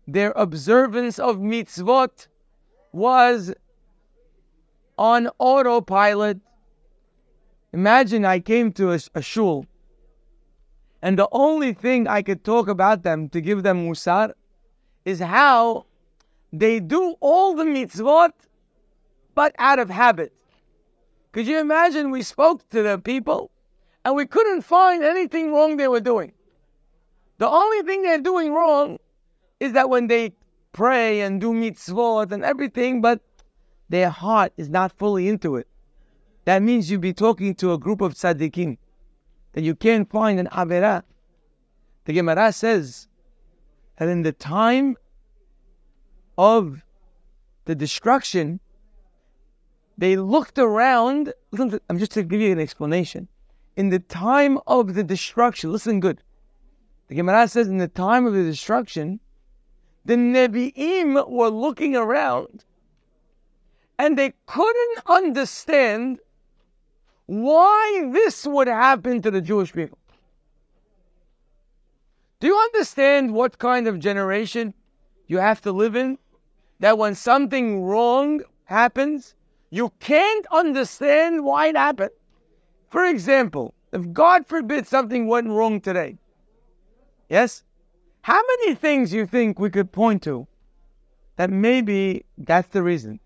their 0.09 0.33
observance 0.37 1.19
of 1.19 1.37
mitzvot 1.37 2.29
was 2.93 3.53
on 4.97 5.29
autopilot. 5.39 6.39
Imagine 7.75 8.25
I 8.25 8.41
came 8.41 8.73
to 8.73 8.93
a, 8.93 8.99
a 9.15 9.21
shul, 9.21 9.67
and 11.03 11.19
the 11.19 11.29
only 11.31 11.75
thing 11.75 12.09
I 12.09 12.23
could 12.23 12.43
talk 12.43 12.69
about 12.69 13.03
them 13.03 13.29
to 13.29 13.43
give 13.43 13.63
them 13.63 13.87
musar 13.87 14.33
is 15.05 15.21
how 15.21 15.85
they 16.55 16.81
do 16.81 17.17
all 17.21 17.55
the 17.55 17.65
mitzvot, 17.65 18.33
but 19.35 19.55
out 19.59 19.79
of 19.79 19.91
habit. 19.91 20.33
Could 21.33 21.47
you 21.47 21.59
imagine 21.59 22.11
we 22.11 22.23
spoke 22.23 22.67
to 22.71 22.83
the 22.83 22.99
people 22.99 23.51
and 24.07 24.17
we 24.17 24.25
couldn't 24.25 24.63
find 24.63 25.05
anything 25.05 25.53
wrong 25.53 25.77
they 25.77 25.87
were 25.87 26.01
doing? 26.01 26.33
The 27.37 27.47
only 27.47 27.83
thing 27.83 28.03
they're 28.03 28.23
doing 28.23 28.55
wrong 28.55 28.99
is 29.61 29.73
that 29.73 29.91
when 29.91 30.07
they 30.07 30.33
pray 30.73 31.21
and 31.21 31.41
do 31.41 31.53
mitzvot 31.53 32.33
and 32.33 32.45
everything, 32.45 33.01
but 33.01 33.21
their 33.89 34.11
heart 34.11 34.53
is 34.57 34.69
not 34.69 34.93
fully 34.93 35.29
into 35.29 35.57
it. 35.57 35.67
That 36.45 36.63
means 36.63 36.91
you'd 36.91 37.01
be 37.01 37.13
talking 37.13 37.55
to 37.57 37.73
a 37.73 37.79
group 37.79 38.01
of 38.01 38.15
tzaddikim 38.15 38.79
that 39.53 39.63
you 39.63 39.75
can't 39.75 40.11
find 40.11 40.39
an 40.39 40.49
avera. 40.53 41.03
The 42.05 42.13
Gemara 42.13 42.53
says 42.53 43.09
that 43.99 44.09
in 44.09 44.23
the 44.23 44.33
time 44.33 44.97
of 46.37 46.83
the 47.65 47.75
destruction, 47.75 48.61
they 49.99 50.17
looked 50.17 50.59
around. 50.59 51.35
Listen, 51.51 51.81
I'm 51.91 51.99
just 51.99 52.13
to 52.13 52.23
give 52.23 52.41
you 52.41 52.53
an 52.53 52.61
explanation. 52.61 53.29
In 53.77 53.91
the 53.91 53.99
time 53.99 54.59
of 54.67 54.95
the 54.95 55.05
destruction, 55.05 55.73
listen 55.73 56.01
good. 56.01 56.23
The 57.09 57.17
Gemara 57.17 57.49
says 57.49 57.69
in 57.69 57.79
the 57.79 57.89
time 57.89 58.27
of 58.27 58.33
the 58.33 58.45
destruction, 58.45 59.21
the 60.09 60.17
Nevi'im 60.17 61.29
were 61.29 61.51
looking 61.51 61.95
around 61.95 62.65
and 63.99 64.17
they 64.17 64.33
couldn't 64.47 65.03
understand 65.07 66.19
why 67.27 68.09
this 68.11 68.47
would 68.47 68.69
happen 68.69 69.21
to 69.21 69.31
the 69.31 69.43
Jewish 69.43 69.71
people. 69.71 69.99
Do 72.41 72.47
you 72.47 72.57
understand 72.57 73.35
what 73.35 73.59
kind 73.59 73.87
of 73.87 73.99
generation 73.99 74.73
you 75.27 75.37
have 75.37 75.61
to 75.61 75.73
live 75.73 75.95
in? 75.95 76.17
That 76.81 76.97
when 76.97 77.15
something 77.15 77.83
wrong 77.85 78.41
happens, 78.65 79.35
you 79.69 79.93
can't 80.01 80.47
understand 80.51 81.45
why 81.45 81.67
it 81.67 81.77
happened. 81.77 82.13
For 82.89 83.05
example, 83.05 83.75
if 83.93 84.11
God 84.15 84.47
forbid 84.47 84.87
something 84.87 85.27
went 85.27 85.49
wrong 85.49 85.83
today, 85.83 86.17
yes? 87.29 87.63
How 88.29 88.43
many 88.47 88.75
things 88.75 89.15
you 89.15 89.25
think 89.25 89.59
we 89.59 89.71
could 89.71 89.91
point 89.91 90.23
to 90.25 90.47
that 91.37 91.49
maybe 91.49 92.27
that's 92.37 92.69
the 92.69 92.83
reason? 92.83 93.21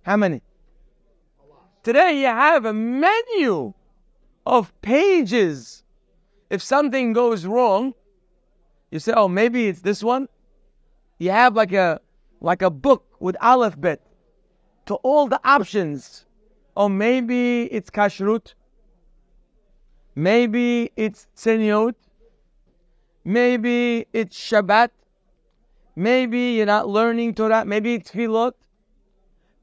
How 0.00 0.16
many? 0.16 0.40
Today 1.82 2.20
you 2.20 2.28
have 2.28 2.64
a 2.64 2.72
menu 2.72 3.74
of 4.46 4.72
pages. 4.80 5.84
If 6.48 6.62
something 6.62 7.12
goes 7.12 7.44
wrong, 7.44 7.92
you 8.90 8.98
say, 8.98 9.12
"Oh, 9.14 9.28
maybe 9.28 9.68
it's 9.68 9.82
this 9.82 10.02
one." 10.02 10.26
You 11.18 11.32
have 11.32 11.54
like 11.54 11.74
a 11.74 12.00
like 12.40 12.62
a 12.62 12.70
book 12.70 13.04
with 13.20 13.36
alphabet 13.42 14.00
to 14.86 14.94
all 14.94 15.28
the 15.28 15.40
options. 15.44 16.24
Or 16.74 16.88
maybe 16.88 17.64
it's 17.64 17.90
kashrut. 17.90 18.54
Maybe 20.14 20.92
it's 20.96 21.26
tzeniut. 21.36 22.05
Maybe 23.26 24.06
it's 24.12 24.38
Shabbat. 24.38 24.90
Maybe 25.96 26.52
you're 26.52 26.66
not 26.66 26.88
learning 26.88 27.34
Torah. 27.34 27.64
Maybe 27.64 27.94
it's 27.94 28.12
Tfilot. 28.12 28.52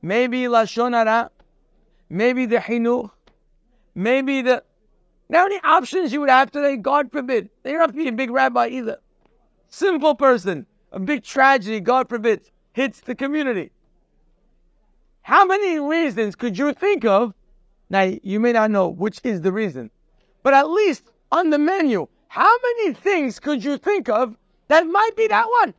Maybe 0.01 0.41
Lashon 0.41 0.91
Hara. 0.91 1.31
Maybe 2.09 2.45
the 2.45 2.57
Hinuch. 2.57 3.11
Maybe 3.95 4.41
the. 4.41 4.65
Now 5.29 5.43
many 5.43 5.61
options 5.63 6.11
you 6.11 6.19
would 6.19 6.29
have 6.29 6.51
today? 6.51 6.75
God 6.75 7.09
forbid. 7.09 7.49
You 7.63 7.71
don't 7.71 7.79
have 7.79 7.91
to 7.91 7.97
be 7.97 8.09
a 8.09 8.11
big 8.11 8.31
rabbi 8.31 8.67
either. 8.67 8.97
Simple 9.69 10.13
person. 10.13 10.65
A 10.91 10.99
big 10.99 11.23
tragedy, 11.23 11.79
God 11.79 12.09
forbid, 12.09 12.41
hits 12.73 12.99
the 12.99 13.15
community. 13.15 13.71
How 15.21 15.45
many 15.45 15.79
reasons 15.79 16.35
could 16.35 16.57
you 16.57 16.73
think 16.73 17.05
of? 17.05 17.33
Now, 17.89 18.11
you 18.23 18.41
may 18.41 18.51
not 18.51 18.71
know 18.71 18.89
which 18.89 19.21
is 19.23 19.39
the 19.39 19.53
reason, 19.53 19.89
but 20.43 20.53
at 20.53 20.69
least 20.69 21.11
on 21.31 21.49
the 21.49 21.57
menu, 21.57 22.07
how 22.33 22.51
many 22.63 22.95
things 22.95 23.39
could 23.39 23.63
you 23.63 23.77
think 23.77 24.09
of 24.09 24.35
that 24.67 24.87
might 24.87 25.15
be 25.15 25.27
that 25.27 25.45
one? 25.61 25.75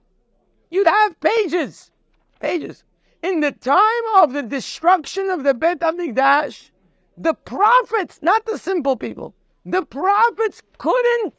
You'd 0.70 0.86
have 0.86 1.18
pages, 1.18 1.90
pages. 2.38 2.84
In 3.24 3.40
the 3.40 3.50
time 3.50 4.04
of 4.18 4.32
the 4.32 4.44
destruction 4.44 5.30
of 5.30 5.42
the 5.42 5.52
Bet 5.52 5.80
HaMikdash, 5.80 6.70
the 7.18 7.34
prophets, 7.34 8.20
not 8.22 8.46
the 8.46 8.56
simple 8.56 8.96
people, 8.96 9.34
the 9.66 9.82
prophets 9.84 10.62
couldn't 10.78 11.34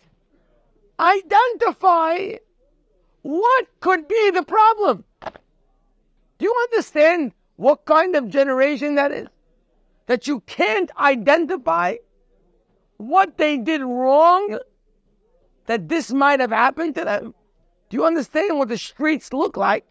identify 1.00 2.32
what 3.22 3.68
could 3.80 4.10
be 4.10 4.32
the 4.32 4.44
problem. 4.44 5.06
Do 5.22 5.32
you 6.40 6.54
understand 6.64 7.32
what 7.56 7.86
kind 7.86 8.18
of 8.18 8.28
generation 8.28 8.96
that 8.96 9.14
is? 9.14 9.30
That 10.08 10.28
you 10.28 10.42
can't 10.42 10.92
identify 10.98 11.96
what 12.98 13.38
they 13.38 13.56
did 13.56 13.82
wrong 13.82 14.60
that 15.68 15.90
this 15.90 16.12
might 16.12 16.40
have 16.40 16.52
happened 16.52 16.96
to 16.96 17.06
them? 17.06 17.34
Do 17.90 17.98
you 17.98 18.06
understand 18.06 18.58
what 18.58 18.70
the 18.70 18.78
streets 18.78 19.34
look 19.34 19.58
like? 19.58 19.86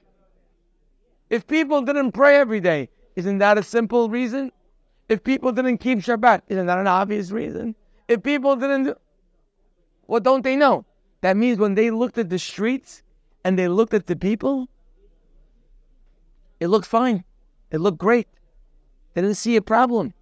If 1.31 1.47
people 1.47 1.83
didn't 1.83 2.13
pray 2.13 2.37
every 2.37 2.61
day, 2.61 2.89
isn't 3.17 3.39
that 3.39 3.59
a 3.59 3.63
simple 3.63 4.09
reason? 4.09 4.53
If 5.09 5.23
people 5.23 5.53
didn't 5.53 5.79
keep 5.79 5.99
Shabbat, 5.99 6.43
isn't 6.49 6.67
that 6.67 6.79
an 6.79 6.87
obvious 6.87 7.31
reason? 7.31 7.75
If 8.09 8.23
people 8.23 8.57
didn't, 8.57 8.97
what 10.07 10.23
don't 10.23 10.43
they 10.43 10.57
know? 10.57 10.85
That 11.21 11.37
means 11.37 11.59
when 11.59 11.75
they 11.75 11.91
looked 11.91 12.19
at 12.19 12.29
the 12.29 12.39
streets 12.39 13.03
and 13.45 13.59
they 13.59 13.69
looked 13.69 13.95
at 13.95 14.07
the 14.07 14.17
people, 14.17 14.69
it 16.61 16.69
looked 16.69 16.87
fine. 16.87 17.25
It 17.71 17.79
looked 17.79 17.99
great. 17.99 18.29
They 19.15 19.23
didn't 19.23 19.37
see 19.37 19.57
a 19.57 19.63
problem. 19.63 20.15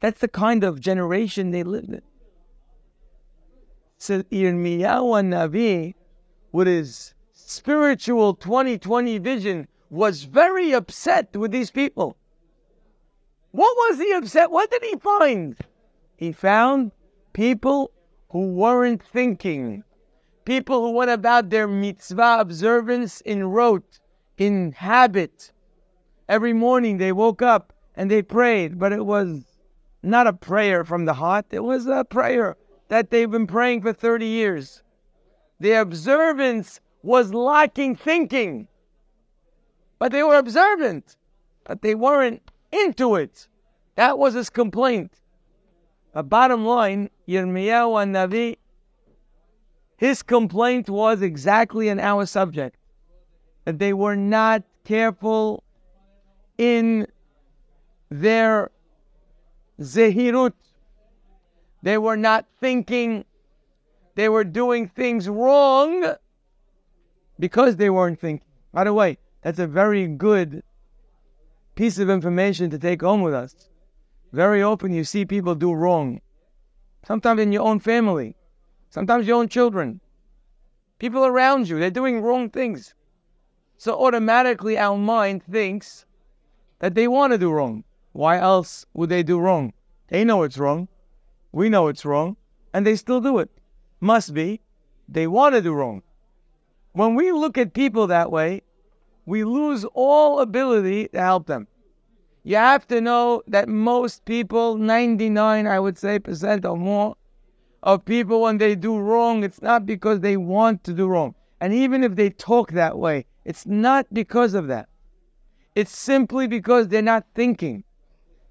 That's 0.00 0.20
the 0.20 0.28
kind 0.28 0.64
of 0.64 0.80
generation 0.80 1.50
they 1.50 1.62
lived 1.62 1.90
in. 1.90 2.02
So 4.02 4.24
Yirmiyahu 4.24 5.22
Navi, 5.30 5.94
with 6.50 6.66
his 6.66 7.14
spiritual 7.32 8.34
2020 8.34 9.18
vision, 9.18 9.68
was 9.90 10.24
very 10.24 10.72
upset 10.72 11.36
with 11.36 11.52
these 11.52 11.70
people. 11.70 12.16
What 13.52 13.76
was 13.76 14.00
he 14.00 14.12
upset? 14.12 14.50
What 14.50 14.72
did 14.72 14.82
he 14.82 14.96
find? 14.96 15.56
He 16.16 16.32
found 16.32 16.90
people 17.32 17.92
who 18.30 18.50
weren't 18.50 19.04
thinking, 19.04 19.84
people 20.44 20.80
who 20.80 20.90
went 20.90 21.12
about 21.12 21.50
their 21.50 21.68
mitzvah 21.68 22.38
observance 22.40 23.20
in 23.20 23.44
rote, 23.44 24.00
in 24.36 24.72
habit. 24.72 25.52
Every 26.28 26.52
morning 26.52 26.98
they 26.98 27.12
woke 27.12 27.40
up 27.40 27.72
and 27.94 28.10
they 28.10 28.22
prayed, 28.22 28.80
but 28.80 28.92
it 28.92 29.06
was 29.06 29.44
not 30.02 30.26
a 30.26 30.32
prayer 30.32 30.84
from 30.84 31.04
the 31.04 31.14
heart. 31.14 31.46
It 31.52 31.62
was 31.62 31.86
a 31.86 32.04
prayer 32.04 32.56
that 32.92 33.08
they've 33.08 33.30
been 33.30 33.46
praying 33.46 33.80
for 33.80 33.90
30 33.90 34.26
years. 34.26 34.82
The 35.60 35.72
observance 35.80 36.78
was 37.02 37.32
lacking 37.32 37.96
thinking. 37.96 38.68
But 39.98 40.12
they 40.12 40.22
were 40.22 40.36
observant, 40.36 41.16
but 41.64 41.80
they 41.80 41.94
weren't 41.94 42.42
into 42.70 43.14
it. 43.14 43.48
That 43.94 44.18
was 44.18 44.34
his 44.34 44.50
complaint. 44.50 45.10
But 46.12 46.28
bottom 46.28 46.66
line, 46.66 47.08
Yirmiyahu 47.26 47.96
HaNavi, 47.96 48.58
his 49.96 50.22
complaint 50.22 50.90
was 50.90 51.22
exactly 51.22 51.88
in 51.88 51.98
our 51.98 52.26
subject 52.26 52.76
that 53.64 53.78
they 53.78 53.94
were 53.94 54.16
not 54.16 54.64
careful 54.84 55.64
in 56.58 57.06
their 58.10 58.70
zehirut. 59.80 60.52
They 61.82 61.98
were 61.98 62.16
not 62.16 62.46
thinking. 62.60 63.24
They 64.14 64.28
were 64.28 64.44
doing 64.44 64.88
things 64.88 65.28
wrong 65.28 66.14
because 67.38 67.76
they 67.76 67.90
weren't 67.90 68.20
thinking. 68.20 68.46
By 68.72 68.84
the 68.84 68.92
way, 68.92 69.18
that's 69.42 69.58
a 69.58 69.66
very 69.66 70.06
good 70.06 70.62
piece 71.74 71.98
of 71.98 72.08
information 72.08 72.70
to 72.70 72.78
take 72.78 73.02
home 73.02 73.22
with 73.22 73.34
us. 73.34 73.68
Very 74.32 74.62
often 74.62 74.92
you 74.92 75.04
see 75.04 75.24
people 75.24 75.54
do 75.54 75.72
wrong. 75.72 76.20
Sometimes 77.04 77.40
in 77.40 77.52
your 77.52 77.62
own 77.62 77.80
family, 77.80 78.36
sometimes 78.90 79.26
your 79.26 79.38
own 79.38 79.48
children, 79.48 80.00
people 80.98 81.26
around 81.26 81.68
you, 81.68 81.78
they're 81.78 81.90
doing 81.90 82.22
wrong 82.22 82.48
things. 82.48 82.94
So 83.76 84.00
automatically 84.00 84.78
our 84.78 84.96
mind 84.96 85.42
thinks 85.42 86.06
that 86.78 86.94
they 86.94 87.08
want 87.08 87.32
to 87.32 87.38
do 87.38 87.50
wrong. 87.50 87.84
Why 88.12 88.38
else 88.38 88.86
would 88.94 89.08
they 89.08 89.22
do 89.22 89.40
wrong? 89.40 89.72
They 90.08 90.22
know 90.22 90.44
it's 90.44 90.58
wrong. 90.58 90.88
We 91.52 91.68
know 91.68 91.88
it's 91.88 92.04
wrong. 92.04 92.36
And 92.74 92.86
they 92.86 92.96
still 92.96 93.20
do 93.20 93.38
it. 93.38 93.50
Must 94.00 94.32
be. 94.32 94.60
They 95.08 95.26
want 95.26 95.54
to 95.54 95.60
do 95.60 95.74
wrong. 95.74 96.02
When 96.92 97.14
we 97.14 97.32
look 97.32 97.58
at 97.58 97.74
people 97.74 98.06
that 98.06 98.32
way, 98.32 98.62
we 99.26 99.44
lose 99.44 99.84
all 99.94 100.40
ability 100.40 101.08
to 101.08 101.20
help 101.20 101.46
them. 101.46 101.68
You 102.42 102.56
have 102.56 102.88
to 102.88 103.00
know 103.00 103.42
that 103.46 103.68
most 103.68 104.24
people, 104.24 104.76
99, 104.76 105.66
I 105.66 105.78
would 105.78 105.96
say, 105.96 106.18
percent 106.18 106.64
or 106.64 106.76
more, 106.76 107.16
of 107.82 108.04
people, 108.04 108.42
when 108.42 108.58
they 108.58 108.74
do 108.74 108.98
wrong, 108.98 109.44
it's 109.44 109.62
not 109.62 109.86
because 109.86 110.20
they 110.20 110.36
want 110.36 110.82
to 110.84 110.92
do 110.92 111.06
wrong. 111.06 111.34
And 111.60 111.72
even 111.72 112.02
if 112.02 112.16
they 112.16 112.30
talk 112.30 112.72
that 112.72 112.98
way, 112.98 113.26
it's 113.44 113.66
not 113.66 114.06
because 114.12 114.54
of 114.54 114.66
that. 114.68 114.88
It's 115.74 115.96
simply 115.96 116.46
because 116.46 116.88
they're 116.88 117.02
not 117.02 117.24
thinking. 117.34 117.84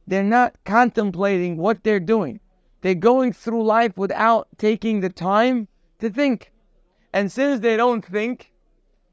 They're 0.07 0.23
not 0.23 0.55
contemplating 0.65 1.57
what 1.57 1.83
they're 1.83 1.99
doing. 1.99 2.39
They're 2.81 2.95
going 2.95 3.33
through 3.33 3.63
life 3.63 3.97
without 3.97 4.47
taking 4.57 4.99
the 4.99 5.09
time 5.09 5.67
to 5.99 6.09
think. 6.09 6.51
And 7.13 7.31
since 7.31 7.59
they 7.59 7.77
don't 7.77 8.03
think, 8.03 8.51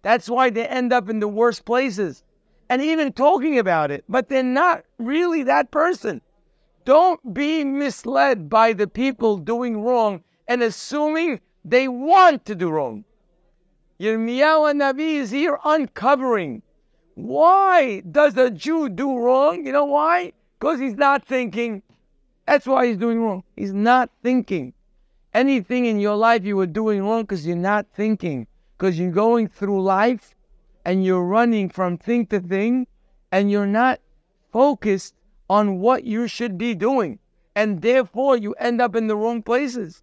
that's 0.02 0.28
why 0.28 0.50
they 0.50 0.66
end 0.66 0.92
up 0.92 1.08
in 1.08 1.20
the 1.20 1.28
worst 1.28 1.64
places 1.64 2.24
and 2.70 2.82
even 2.82 3.12
talking 3.12 3.58
about 3.58 3.90
it, 3.90 4.04
but 4.08 4.28
they're 4.28 4.42
not 4.42 4.84
really 4.98 5.42
that 5.44 5.70
person. 5.70 6.20
Don't 6.84 7.34
be 7.34 7.64
misled 7.64 8.48
by 8.48 8.72
the 8.72 8.86
people 8.86 9.36
doing 9.36 9.82
wrong 9.82 10.22
and 10.46 10.62
assuming 10.62 11.40
they 11.64 11.88
want 11.88 12.44
to 12.46 12.54
do 12.54 12.70
wrong. 12.70 13.04
Yirmiyahu 14.00 14.74
Nabi 14.74 15.14
is 15.14 15.30
here 15.30 15.58
uncovering. 15.64 16.62
Why 17.14 18.00
does 18.00 18.36
a 18.36 18.50
Jew 18.50 18.88
do 18.88 19.18
wrong? 19.18 19.66
You 19.66 19.72
know 19.72 19.86
why? 19.86 20.32
Because 20.58 20.78
he's 20.78 20.94
not 20.94 21.26
thinking. 21.26 21.82
That's 22.49 22.66
why 22.66 22.86
he's 22.86 22.96
doing 22.96 23.20
wrong. 23.20 23.44
He's 23.57 23.74
not 23.74 24.09
thinking. 24.22 24.72
Anything 25.34 25.84
in 25.84 26.01
your 26.01 26.16
life 26.16 26.46
you 26.46 26.57
were 26.57 26.66
doing 26.66 27.05
wrong 27.05 27.20
because 27.20 27.46
you're 27.46 27.57
not 27.57 27.86
thinking. 27.92 28.46
Because 28.78 28.99
you're 28.99 29.11
going 29.11 29.49
through 29.49 29.82
life 29.82 30.34
and 30.86 31.05
you're 31.05 31.24
running 31.24 31.68
from 31.68 31.99
thing 31.99 32.24
to 32.28 32.40
thing 32.40 32.86
and 33.30 33.51
you're 33.51 33.66
not 33.66 34.01
focused 34.51 35.14
on 35.51 35.80
what 35.80 36.05
you 36.05 36.26
should 36.26 36.57
be 36.57 36.74
doing. 36.74 37.18
And 37.55 37.82
therefore 37.82 38.38
you 38.38 38.55
end 38.55 38.80
up 38.80 38.96
in 38.96 39.09
the 39.09 39.16
wrong 39.16 39.42
places. 39.42 40.03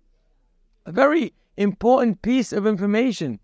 A 0.85 0.91
very 0.91 1.33
important 1.57 2.21
piece 2.21 2.53
of 2.53 2.67
information. 2.67 3.39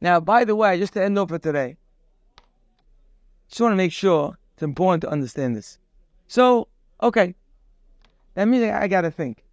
Now, 0.00 0.18
by 0.18 0.44
the 0.44 0.56
way, 0.56 0.76
just 0.76 0.94
to 0.94 1.04
end 1.04 1.16
off 1.20 1.28
for 1.28 1.38
today, 1.38 1.76
just 3.48 3.60
want 3.60 3.70
to 3.70 3.76
make 3.76 3.92
sure 3.92 4.36
it's 4.54 4.64
important 4.64 5.02
to 5.02 5.08
understand 5.08 5.54
this. 5.54 5.78
So, 6.26 6.66
okay, 7.00 7.36
that 8.34 8.46
means 8.46 8.64
I 8.64 8.88
got 8.88 9.02
to 9.02 9.10
think. 9.10 9.44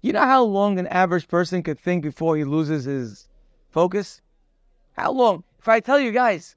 You 0.00 0.12
know 0.12 0.20
how 0.24 0.44
long 0.44 0.78
an 0.78 0.86
average 0.88 1.28
person 1.28 1.62
could 1.62 1.78
think 1.78 2.02
before 2.02 2.36
he 2.36 2.44
loses 2.44 2.84
his 2.84 3.28
focus? 3.70 4.20
How 4.92 5.12
long? 5.12 5.44
If 5.58 5.68
I 5.68 5.80
tell 5.80 5.98
you 5.98 6.12
guys, 6.12 6.56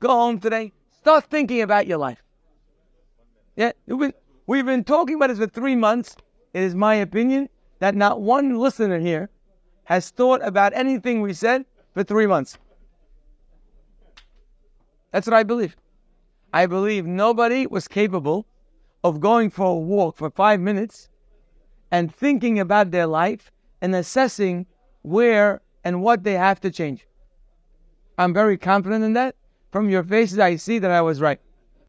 go 0.00 0.08
home 0.08 0.38
today, 0.38 0.72
start 0.98 1.24
thinking 1.30 1.62
about 1.62 1.86
your 1.86 1.98
life. 1.98 2.22
Yeah, 3.56 3.72
we've 3.86 3.98
been, 3.98 4.12
we've 4.46 4.66
been 4.66 4.84
talking 4.84 5.16
about 5.16 5.28
this 5.28 5.38
for 5.38 5.46
three 5.46 5.76
months. 5.76 6.16
It 6.52 6.62
is 6.62 6.74
my 6.74 6.96
opinion 6.96 7.48
that 7.78 7.94
not 7.94 8.20
one 8.20 8.58
listener 8.58 8.98
here 8.98 9.30
has 9.84 10.10
thought 10.10 10.40
about 10.42 10.72
anything 10.74 11.20
we 11.20 11.32
said 11.32 11.64
for 11.92 12.02
three 12.04 12.26
months. 12.26 12.58
That's 15.12 15.26
what 15.26 15.34
I 15.34 15.44
believe. 15.44 15.76
I 16.52 16.66
believe 16.66 17.06
nobody 17.06 17.66
was 17.66 17.88
capable 17.88 18.46
of 19.04 19.20
going 19.20 19.50
for 19.50 19.66
a 19.66 19.74
walk 19.74 20.16
for 20.16 20.30
five 20.30 20.58
minutes 20.58 21.10
and 21.90 22.12
thinking 22.12 22.58
about 22.58 22.90
their 22.90 23.06
life 23.06 23.52
and 23.82 23.94
assessing 23.94 24.66
where 25.02 25.60
and 25.84 26.02
what 26.02 26.24
they 26.24 26.32
have 26.32 26.58
to 26.60 26.70
change. 26.70 27.06
I'm 28.16 28.32
very 28.32 28.56
confident 28.56 29.04
in 29.04 29.12
that. 29.12 29.36
From 29.70 29.90
your 29.90 30.02
faces, 30.02 30.38
I 30.38 30.56
see 30.56 30.78
that 30.78 30.90
I 30.90 31.02
was 31.02 31.20
right. 31.20 31.40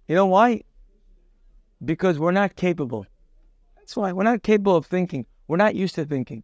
You 0.07 0.16
know 0.16 0.26
why? 0.26 0.63
Because 1.84 2.20
we're 2.20 2.32
not 2.32 2.57
capable. 2.57 3.05
That's 3.78 3.95
why 3.95 4.11
we're 4.11 4.24
not 4.24 4.43
capable 4.43 4.76
of 4.76 4.86
thinking. 4.86 5.26
We're 5.47 5.57
not 5.57 5.76
used 5.76 5.95
to 5.95 6.05
thinking. 6.05 6.43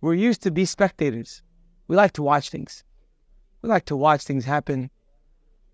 We're 0.00 0.14
used 0.14 0.42
to 0.42 0.50
be 0.50 0.64
spectators. 0.64 1.42
We 1.86 1.96
like 1.96 2.12
to 2.14 2.22
watch 2.22 2.50
things. 2.50 2.82
We 3.62 3.68
like 3.68 3.84
to 3.86 3.96
watch 3.96 4.24
things 4.24 4.44
happen. 4.44 4.90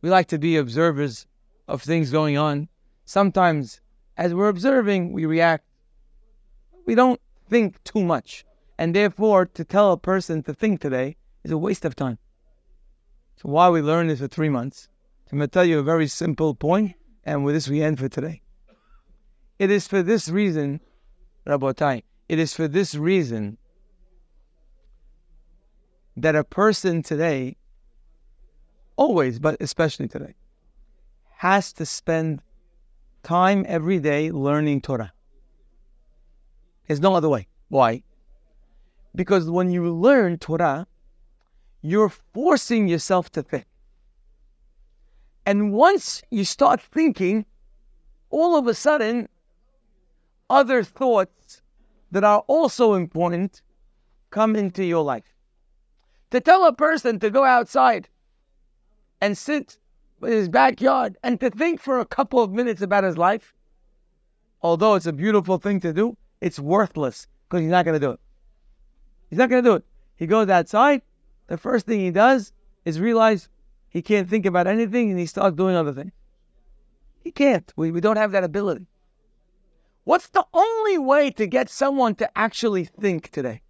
We 0.03 0.11
like 0.11 0.26
to 0.28 0.39
be 0.39 0.57
observers 0.57 1.26
of 1.68 1.82
things 1.82 2.11
going 2.11 2.37
on. 2.37 2.68
Sometimes, 3.05 3.80
as 4.17 4.35
we're 4.35 4.49
observing, 4.49 5.12
we 5.12 5.27
react. 5.27 5.64
We 6.87 6.95
don't 6.95 7.21
think 7.49 7.83
too 7.85 8.03
much. 8.03 8.45
And 8.79 8.95
therefore, 8.95 9.47
to 9.47 9.64
tell 9.64 9.93
a 9.93 9.99
person 9.99 10.43
to 10.45 10.55
think 10.55 10.81
today 10.81 11.17
is 11.45 11.51
a 11.51 11.59
waste 11.59 11.85
of 11.85 11.97
time. 11.97 12.19
So, 13.37 13.49
why 13.51 13.69
we 13.69 13.83
learned 13.83 14.11
this 14.11 14.21
for 14.21 14.29
three 14.29 14.49
months, 14.49 14.89
I'm 15.31 15.39
going 15.39 15.49
to 15.49 15.53
tell 15.53 15.64
you 15.64 15.79
a 15.79 15.83
very 15.83 16.07
simple 16.07 16.55
point, 16.55 16.95
and 17.25 17.45
with 17.45 17.55
this 17.55 17.69
we 17.69 17.83
end 17.83 17.99
for 17.99 18.09
today. 18.09 18.43
It 19.59 19.71
is 19.71 19.89
for 19.89 20.03
this 20.03 20.29
reason, 20.29 20.81
Rabotai, 21.47 22.03
it 22.29 22.39
is 22.39 22.55
for 22.55 22.69
this 22.69 22.95
reason 22.95 23.59
that 26.17 26.37
a 26.37 26.45
person 26.45 27.03
today 27.03 27.57
always, 28.97 29.39
but 29.39 29.57
especially 29.61 30.09
today, 30.09 30.35
has 31.39 31.73
to 31.75 31.85
spend 31.85 32.41
time 33.27 33.66
every 33.66 33.99
day 33.99 34.31
learning 34.31 34.81
Torah. 34.81 35.12
There's 36.87 37.01
no 37.01 37.16
other 37.16 37.29
way. 37.29 37.49
Why? 37.68 38.05
Because 39.16 39.51
when 39.51 39.72
you 39.72 39.93
learn 39.93 40.39
Torah, 40.39 40.87
you're 41.83 42.12
forcing 42.33 42.87
yourself 42.87 43.31
to 43.33 43.43
think. 43.43 43.66
And 45.45 45.72
once 45.72 46.22
you 46.31 46.45
start 46.45 46.81
thinking, 46.81 47.47
all 48.31 48.57
of 48.57 48.68
a 48.68 48.74
sudden, 48.74 49.29
other 50.49 50.85
thoughts 50.85 51.62
that 52.12 52.22
are 52.22 52.45
also 52.47 52.95
important 52.95 53.61
come 54.31 54.55
into 54.55 54.85
your 54.85 55.03
life. 55.03 55.35
To 56.31 56.41
tell 56.41 56.64
a 56.64 56.72
person 56.72 57.18
to 57.20 57.31
go 57.31 57.45
outside 57.45 58.09
and 59.20 59.37
sit 59.37 59.79
his 60.33 60.49
backyard 60.49 61.16
and 61.22 61.41
to 61.41 61.51
think 61.51 61.81
for 61.81 61.99
a 61.99 62.05
couple 62.05 62.43
of 62.43 62.53
minutes 62.53 62.83
about 62.83 63.05
his 63.05 63.16
life, 63.16 63.55
although 64.62 64.95
it's 64.95 65.07
a 65.07 65.12
beautiful 65.12 65.59
thing 65.59 65.81
to 65.81 65.93
do, 65.93 66.16
it's 66.41 66.59
worthless 66.59 67.27
because 67.49 67.62
he's 67.62 67.70
not 67.70 67.85
going 67.85 67.99
to 67.99 68.07
do 68.07 68.12
it. 68.12 68.20
He's 69.31 69.39
not 69.39 69.49
going 69.49 69.62
to 69.62 69.70
do 69.70 69.77
it. 69.77 69.85
He 70.16 70.27
goes 70.27 70.49
outside. 70.49 71.03
The 71.47 71.57
first 71.57 71.87
thing 71.87 72.01
he 72.01 72.11
does 72.11 72.53
is 72.85 73.01
realize 73.01 73.49
he 73.89 74.03
can't 74.03 74.29
think 74.29 74.47
about 74.47 74.66
anything 74.66 75.11
and 75.11 75.18
he 75.18 75.27
starts 75.27 75.57
doing 75.57 75.77
other 75.77 75.93
things. 75.93 76.12
He 77.22 77.31
can't. 77.31 77.72
We, 77.77 77.91
we 77.91 78.01
don't 78.01 78.16
have 78.16 78.33
that 78.33 78.45
ability. 78.45 78.87
What's 80.05 80.29
the 80.29 80.47
only 80.55 80.99
way 80.99 81.31
to 81.33 81.47
get 81.47 81.68
someone 81.68 82.14
to 82.16 82.39
actually 82.39 82.85
think 82.85 83.31
today? 83.31 83.62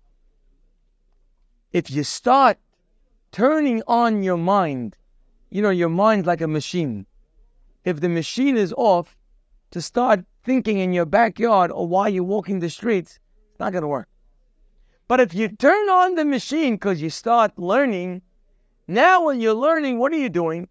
If 1.73 1.91
you 1.91 2.05
start 2.05 2.59
turning 3.33 3.83
on 3.87 4.23
your 4.23 4.37
mind 4.37 4.97
you 5.51 5.63
know, 5.63 5.71
your 5.71 5.89
mind's 5.89 6.27
like 6.27 6.41
a 6.41 6.49
machine. 6.49 7.07
If 7.85 8.01
the 8.01 8.09
machine 8.09 8.57
is 8.57 8.75
off, 8.77 9.17
to 9.71 9.83
start 9.83 10.25
thinking 10.45 10.79
in 10.79 10.93
your 10.93 11.05
backyard 11.05 11.71
or 11.71 11.87
while 11.87 12.09
you're 12.09 12.25
walking 12.25 12.61
the 12.61 12.71
streets, 12.71 13.19
it's 13.51 13.61
not 13.61 13.73
going 13.73 13.83
to 13.83 13.89
work. 13.89 14.09
But 15.09 15.21
if 15.21 15.35
you 15.35 15.49
turn 15.49 15.89
on 15.89 16.15
the 16.15 16.25
machine 16.25 16.75
because 16.75 17.01
you 17.01 17.11
start 17.11 17.59
learning, 17.59 18.23
now 18.89 19.25
when 19.25 19.41
you're 19.41 19.55
learning, 19.55 19.99
what 19.99 20.13
are 20.13 20.19
you 20.19 20.29
doing? 20.29 20.69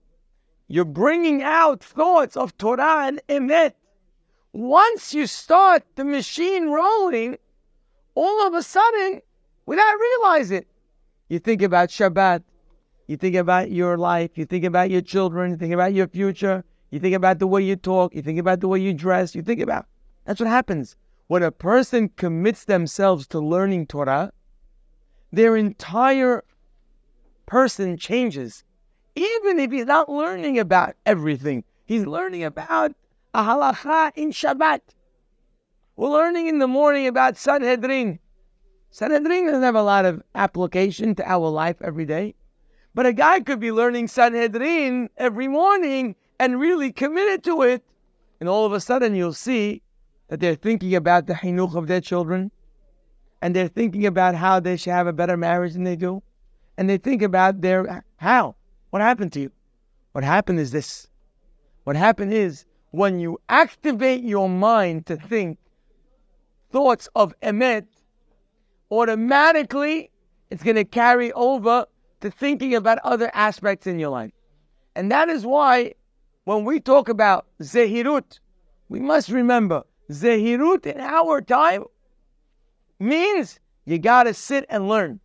You're 0.68 0.86
bringing 0.86 1.44
out 1.44 1.84
thoughts 1.84 2.36
of 2.36 2.58
Torah 2.58 3.08
and 3.08 3.22
Emet. 3.30 3.74
Once 4.52 5.14
you 5.14 5.28
start 5.28 5.84
the 5.96 6.06
machine 6.06 6.70
rolling, 6.70 7.38
all 8.16 8.48
of 8.48 8.54
a 8.54 8.64
sudden, 8.64 9.22
without 9.66 9.96
realizing 10.00 10.58
it, 10.60 10.68
you 11.30 11.40
think 11.40 11.62
about 11.62 11.90
Shabbat, 11.90 12.44
you 13.08 13.18
think 13.18 13.36
about 13.36 13.72
your 13.72 13.98
life, 13.98 14.32
you 14.38 14.46
think 14.46 14.64
about 14.64 14.90
your 14.90 15.02
children, 15.02 15.52
you 15.52 15.58
think 15.58 15.74
about 15.74 15.94
your 15.94 16.08
future, 16.08 16.64
you 16.90 17.00
think 17.00 17.16
about 17.16 17.40
the 17.40 17.48
way 17.48 17.62
you 17.62 17.76
talk, 17.76 18.16
you 18.16 18.22
think 18.22 18.40
about 18.40 18.60
the 18.60 18.68
way 18.68 18.80
you 18.80 18.94
dress, 18.94 19.36
you 19.36 19.42
think 19.42 19.62
about. 19.62 19.86
That's 20.26 20.40
what 20.40 20.50
happens. 20.50 20.96
When 21.28 21.44
a 21.44 21.52
person 21.52 22.10
commits 22.10 22.66
themselves 22.66 23.28
to 23.28 23.40
learning 23.40 23.88
Torah, 23.88 24.32
their 25.32 25.56
entire 25.56 26.44
person 27.46 27.98
changes. 27.98 28.64
Even 29.16 29.60
if 29.60 29.72
he's 29.72 29.86
not 29.86 30.10
learning 30.10 30.60
about 30.60 30.96
everything, 31.06 31.64
he's 31.86 32.06
learning 32.06 32.44
about 32.44 32.94
a 33.34 33.44
halacha 33.44 34.12
in 34.16 34.32
Shabbat. 34.32 34.82
We're 35.96 36.10
learning 36.10 36.48
in 36.48 36.60
the 36.60 36.68
morning 36.68 37.08
about 37.08 37.38
Sanhedrin. 37.38 38.20
Sanhedrin 38.92 39.46
doesn't 39.46 39.64
have 39.64 39.76
a 39.76 39.84
lot 39.84 40.06
of 40.06 40.22
application 40.36 41.16
to 41.16 41.30
our 41.30 41.50
life 41.50 41.78
every 41.82 42.06
day. 42.06 42.36
But 42.96 43.06
a 43.06 43.12
guy 43.12 43.42
could 43.42 43.60
be 43.60 43.74
learning 43.74 44.08
Sanhedrin 44.08 45.10
every 45.18 45.50
morning 45.50 46.16
and 46.40 46.62
really 46.62 46.94
committed 46.94 47.44
to 47.44 47.62
it. 47.62 47.84
And 48.40 48.48
all 48.48 48.66
of 48.66 48.72
a 48.72 48.80
sudden 48.80 49.14
you'll 49.16 49.34
see 49.34 49.82
that 50.30 50.40
they're 50.40 50.56
thinking 50.56 50.96
about 50.96 51.28
the 51.28 51.34
hinuch 51.34 51.76
of 51.76 51.88
their 51.88 52.00
children. 52.00 52.52
And 53.42 53.54
they're 53.54 53.68
thinking 53.68 54.06
about 54.06 54.34
how 54.34 54.62
they 54.62 54.78
should 54.78 54.94
have 54.94 55.08
a 55.08 55.14
better 55.14 55.36
marriage 55.36 55.74
than 55.74 55.84
they 55.84 55.98
do. 55.98 56.24
And 56.78 56.90
they 56.90 56.98
think 56.98 57.22
about 57.22 57.62
their 57.62 58.04
how. 58.16 58.56
What 58.92 59.02
happened 59.02 59.34
to 59.34 59.42
you? 59.42 59.52
What 60.14 60.24
happened 60.24 60.62
is 60.62 60.72
this. 60.72 61.08
What 61.84 61.98
happened 61.98 62.34
is 62.34 62.66
when 62.92 63.20
you 63.20 63.40
activate 63.50 64.24
your 64.24 64.48
mind 64.48 65.06
to 65.08 65.18
think 65.18 65.58
thoughts 66.72 67.10
of 67.14 67.38
emet, 67.42 67.88
automatically 68.90 70.12
it's 70.50 70.64
going 70.64 70.78
to 70.78 70.86
carry 70.86 71.34
over 71.34 71.86
to 72.26 72.32
thinking 72.32 72.74
about 72.74 72.98
other 73.04 73.30
aspects 73.34 73.86
in 73.86 74.00
your 74.00 74.10
life. 74.10 74.32
And 74.96 75.12
that 75.12 75.30
is 75.30 75.46
why 75.46 75.94
when 76.46 76.66
we 76.66 76.80
talk 76.80 77.08
about 77.08 77.46
zehirut, 77.62 78.40
we 78.90 79.00
must 79.00 79.30
remember 79.30 79.84
zehirut 80.12 80.86
in 80.88 81.00
our 81.00 81.42
time 81.42 81.84
means 83.00 83.60
you 83.86 84.00
got 84.00 84.24
to 84.24 84.34
sit 84.34 84.66
and 84.70 84.90
learn. 84.90 85.20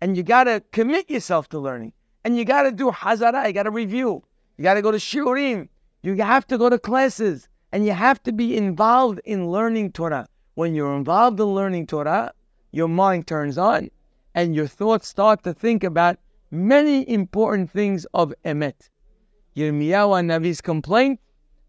And 0.00 0.16
you 0.16 0.22
got 0.22 0.44
to 0.44 0.62
commit 0.70 1.10
yourself 1.10 1.48
to 1.48 1.58
learning. 1.58 1.92
And 2.24 2.36
you 2.36 2.44
got 2.44 2.62
to 2.62 2.72
do 2.72 2.92
hazara, 2.92 3.46
you 3.48 3.52
got 3.52 3.64
to 3.64 3.72
review. 3.72 4.22
You 4.56 4.62
got 4.62 4.74
to 4.74 4.82
go 4.82 4.92
to 4.92 4.98
shiurim. 4.98 5.68
You 6.02 6.14
have 6.22 6.46
to 6.46 6.58
go 6.58 6.68
to 6.68 6.78
classes. 6.78 7.48
And 7.72 7.84
you 7.84 7.92
have 7.92 8.22
to 8.22 8.32
be 8.32 8.56
involved 8.56 9.20
in 9.24 9.50
learning 9.50 9.92
Torah. 9.92 10.28
When 10.54 10.74
you're 10.74 10.94
involved 10.94 11.40
in 11.40 11.46
learning 11.46 11.88
Torah, 11.88 12.32
your 12.70 12.88
mind 12.88 13.26
turns 13.26 13.58
on 13.58 13.90
and 14.34 14.54
your 14.54 14.68
thoughts 14.68 15.08
start 15.08 15.42
to 15.42 15.52
think 15.52 15.82
about 15.82 16.16
many 16.50 17.08
important 17.08 17.70
things 17.70 18.06
of 18.14 18.34
Emet. 18.44 18.88
Yirmiyahu 19.56 20.24
Navi's 20.24 20.60
complaint 20.60 21.20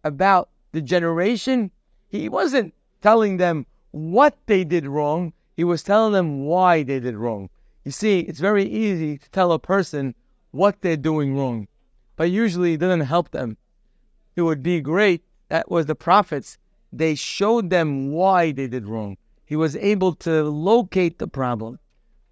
about 0.03 0.49
the 0.71 0.81
generation, 0.81 1.71
he 2.07 2.29
wasn't 2.29 2.73
telling 3.01 3.37
them 3.37 3.65
what 3.91 4.37
they 4.45 4.63
did 4.63 4.85
wrong, 4.85 5.33
he 5.55 5.63
was 5.63 5.83
telling 5.83 6.13
them 6.13 6.45
why 6.45 6.83
they 6.83 6.99
did 6.99 7.15
wrong. 7.15 7.49
You 7.83 7.91
see, 7.91 8.19
it's 8.19 8.39
very 8.39 8.65
easy 8.65 9.17
to 9.17 9.29
tell 9.31 9.51
a 9.51 9.59
person 9.59 10.13
what 10.51 10.81
they're 10.81 10.97
doing 10.97 11.35
wrong, 11.35 11.67
but 12.15 12.29
usually 12.29 12.73
it 12.73 12.79
doesn't 12.79 13.01
help 13.01 13.31
them. 13.31 13.57
It 14.35 14.43
would 14.43 14.63
be 14.63 14.81
great, 14.81 15.23
that 15.49 15.69
was 15.71 15.87
the 15.87 15.95
prophets, 15.95 16.57
they 16.91 17.15
showed 17.15 17.69
them 17.69 18.11
why 18.11 18.51
they 18.51 18.67
did 18.67 18.87
wrong. 18.87 19.17
He 19.45 19.55
was 19.55 19.75
able 19.75 20.13
to 20.15 20.43
locate 20.43 21.17
the 21.17 21.27
problem. 21.27 21.79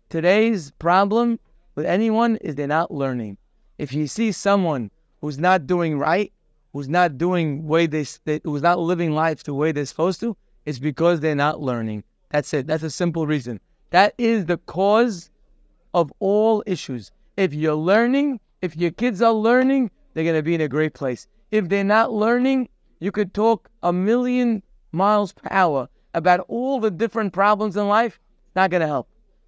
Today's 0.10 0.72
problem 0.72 1.39
with 1.78 1.86
anyone 1.86 2.38
is 2.38 2.55
they're 2.55 2.65
not 2.65 2.89
learning. 2.89 3.38
If 3.78 3.93
you 3.93 4.07
see 4.07 4.32
someone 4.32 4.89
who's 5.21 5.38
not 5.38 5.67
doing 5.67 5.99
right, 5.99 6.34
who's 6.73 6.89
not 6.89 7.19
doing 7.19 7.67
way 7.67 7.86
they, 7.86 8.03
they 8.25 8.41
who's 8.43 8.63
not 8.63 8.80
living 8.80 9.11
life 9.11 9.43
the 9.43 9.53
way 9.53 9.71
they're 9.71 9.86
supposed 9.86 10.19
to, 10.21 10.36
it's 10.65 10.80
because 10.80 11.19
they're 11.19 11.36
not 11.36 11.61
learning. 11.61 12.03
That's 12.32 12.51
it. 12.55 12.65
That's 12.65 12.82
a 12.82 12.89
simple 12.89 13.28
reason. 13.28 13.59
That 13.91 14.15
is 14.17 14.47
the 14.47 14.57
cause 14.57 15.30
of 15.93 16.11
all 16.19 16.63
issues. 16.65 17.11
If 17.38 17.53
you're 17.53 17.75
learning, 17.75 18.39
if 18.63 18.75
your 18.75 18.91
kids 18.91 19.21
are 19.21 19.32
learning, 19.32 19.91
they're 20.13 20.23
going 20.23 20.36
to 20.36 20.41
be 20.41 20.55
in 20.55 20.61
a 20.61 20.67
great 20.67 20.95
place. 20.95 21.28
If 21.51 21.69
they're 21.69 21.84
not 21.84 22.11
learning, 22.11 22.69
you 22.99 23.11
could 23.11 23.36
talk 23.36 23.69
a 23.84 23.93
million 23.93 24.63
miles 24.91 25.32
per 25.32 25.47
hour 25.51 25.89
about 26.15 26.39
all 26.47 26.80
the 26.80 26.89
different 26.89 27.34
problems 27.34 27.78
in 27.78 27.88
life. 27.88 28.19
Not 28.55 28.71
going 28.71 28.82
to 28.82 28.88
help. 28.88 29.07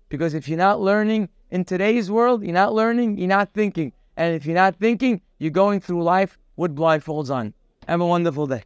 Because 0.09 0.35
if 0.35 0.47
you're 0.47 0.59
not 0.59 0.79
learning, 0.79 1.29
in 1.51 1.65
today's 1.65 2.11
world, 2.11 2.43
you're 2.43 2.53
not 2.53 2.73
learning, 2.73 3.17
you're 3.17 3.27
not 3.27 3.51
thinking. 3.53 3.93
And 4.17 4.35
if 4.35 4.45
you're 4.45 4.55
not 4.55 4.75
thinking, 4.75 5.21
you're 5.37 5.51
going 5.51 5.79
through 5.79 6.03
life 6.03 6.37
with 6.55 6.75
blindfolds 6.75 7.33
on. 7.33 7.53
Have 7.87 8.01
a 8.01 8.05
wonderful 8.05 8.47
day. 8.47 8.63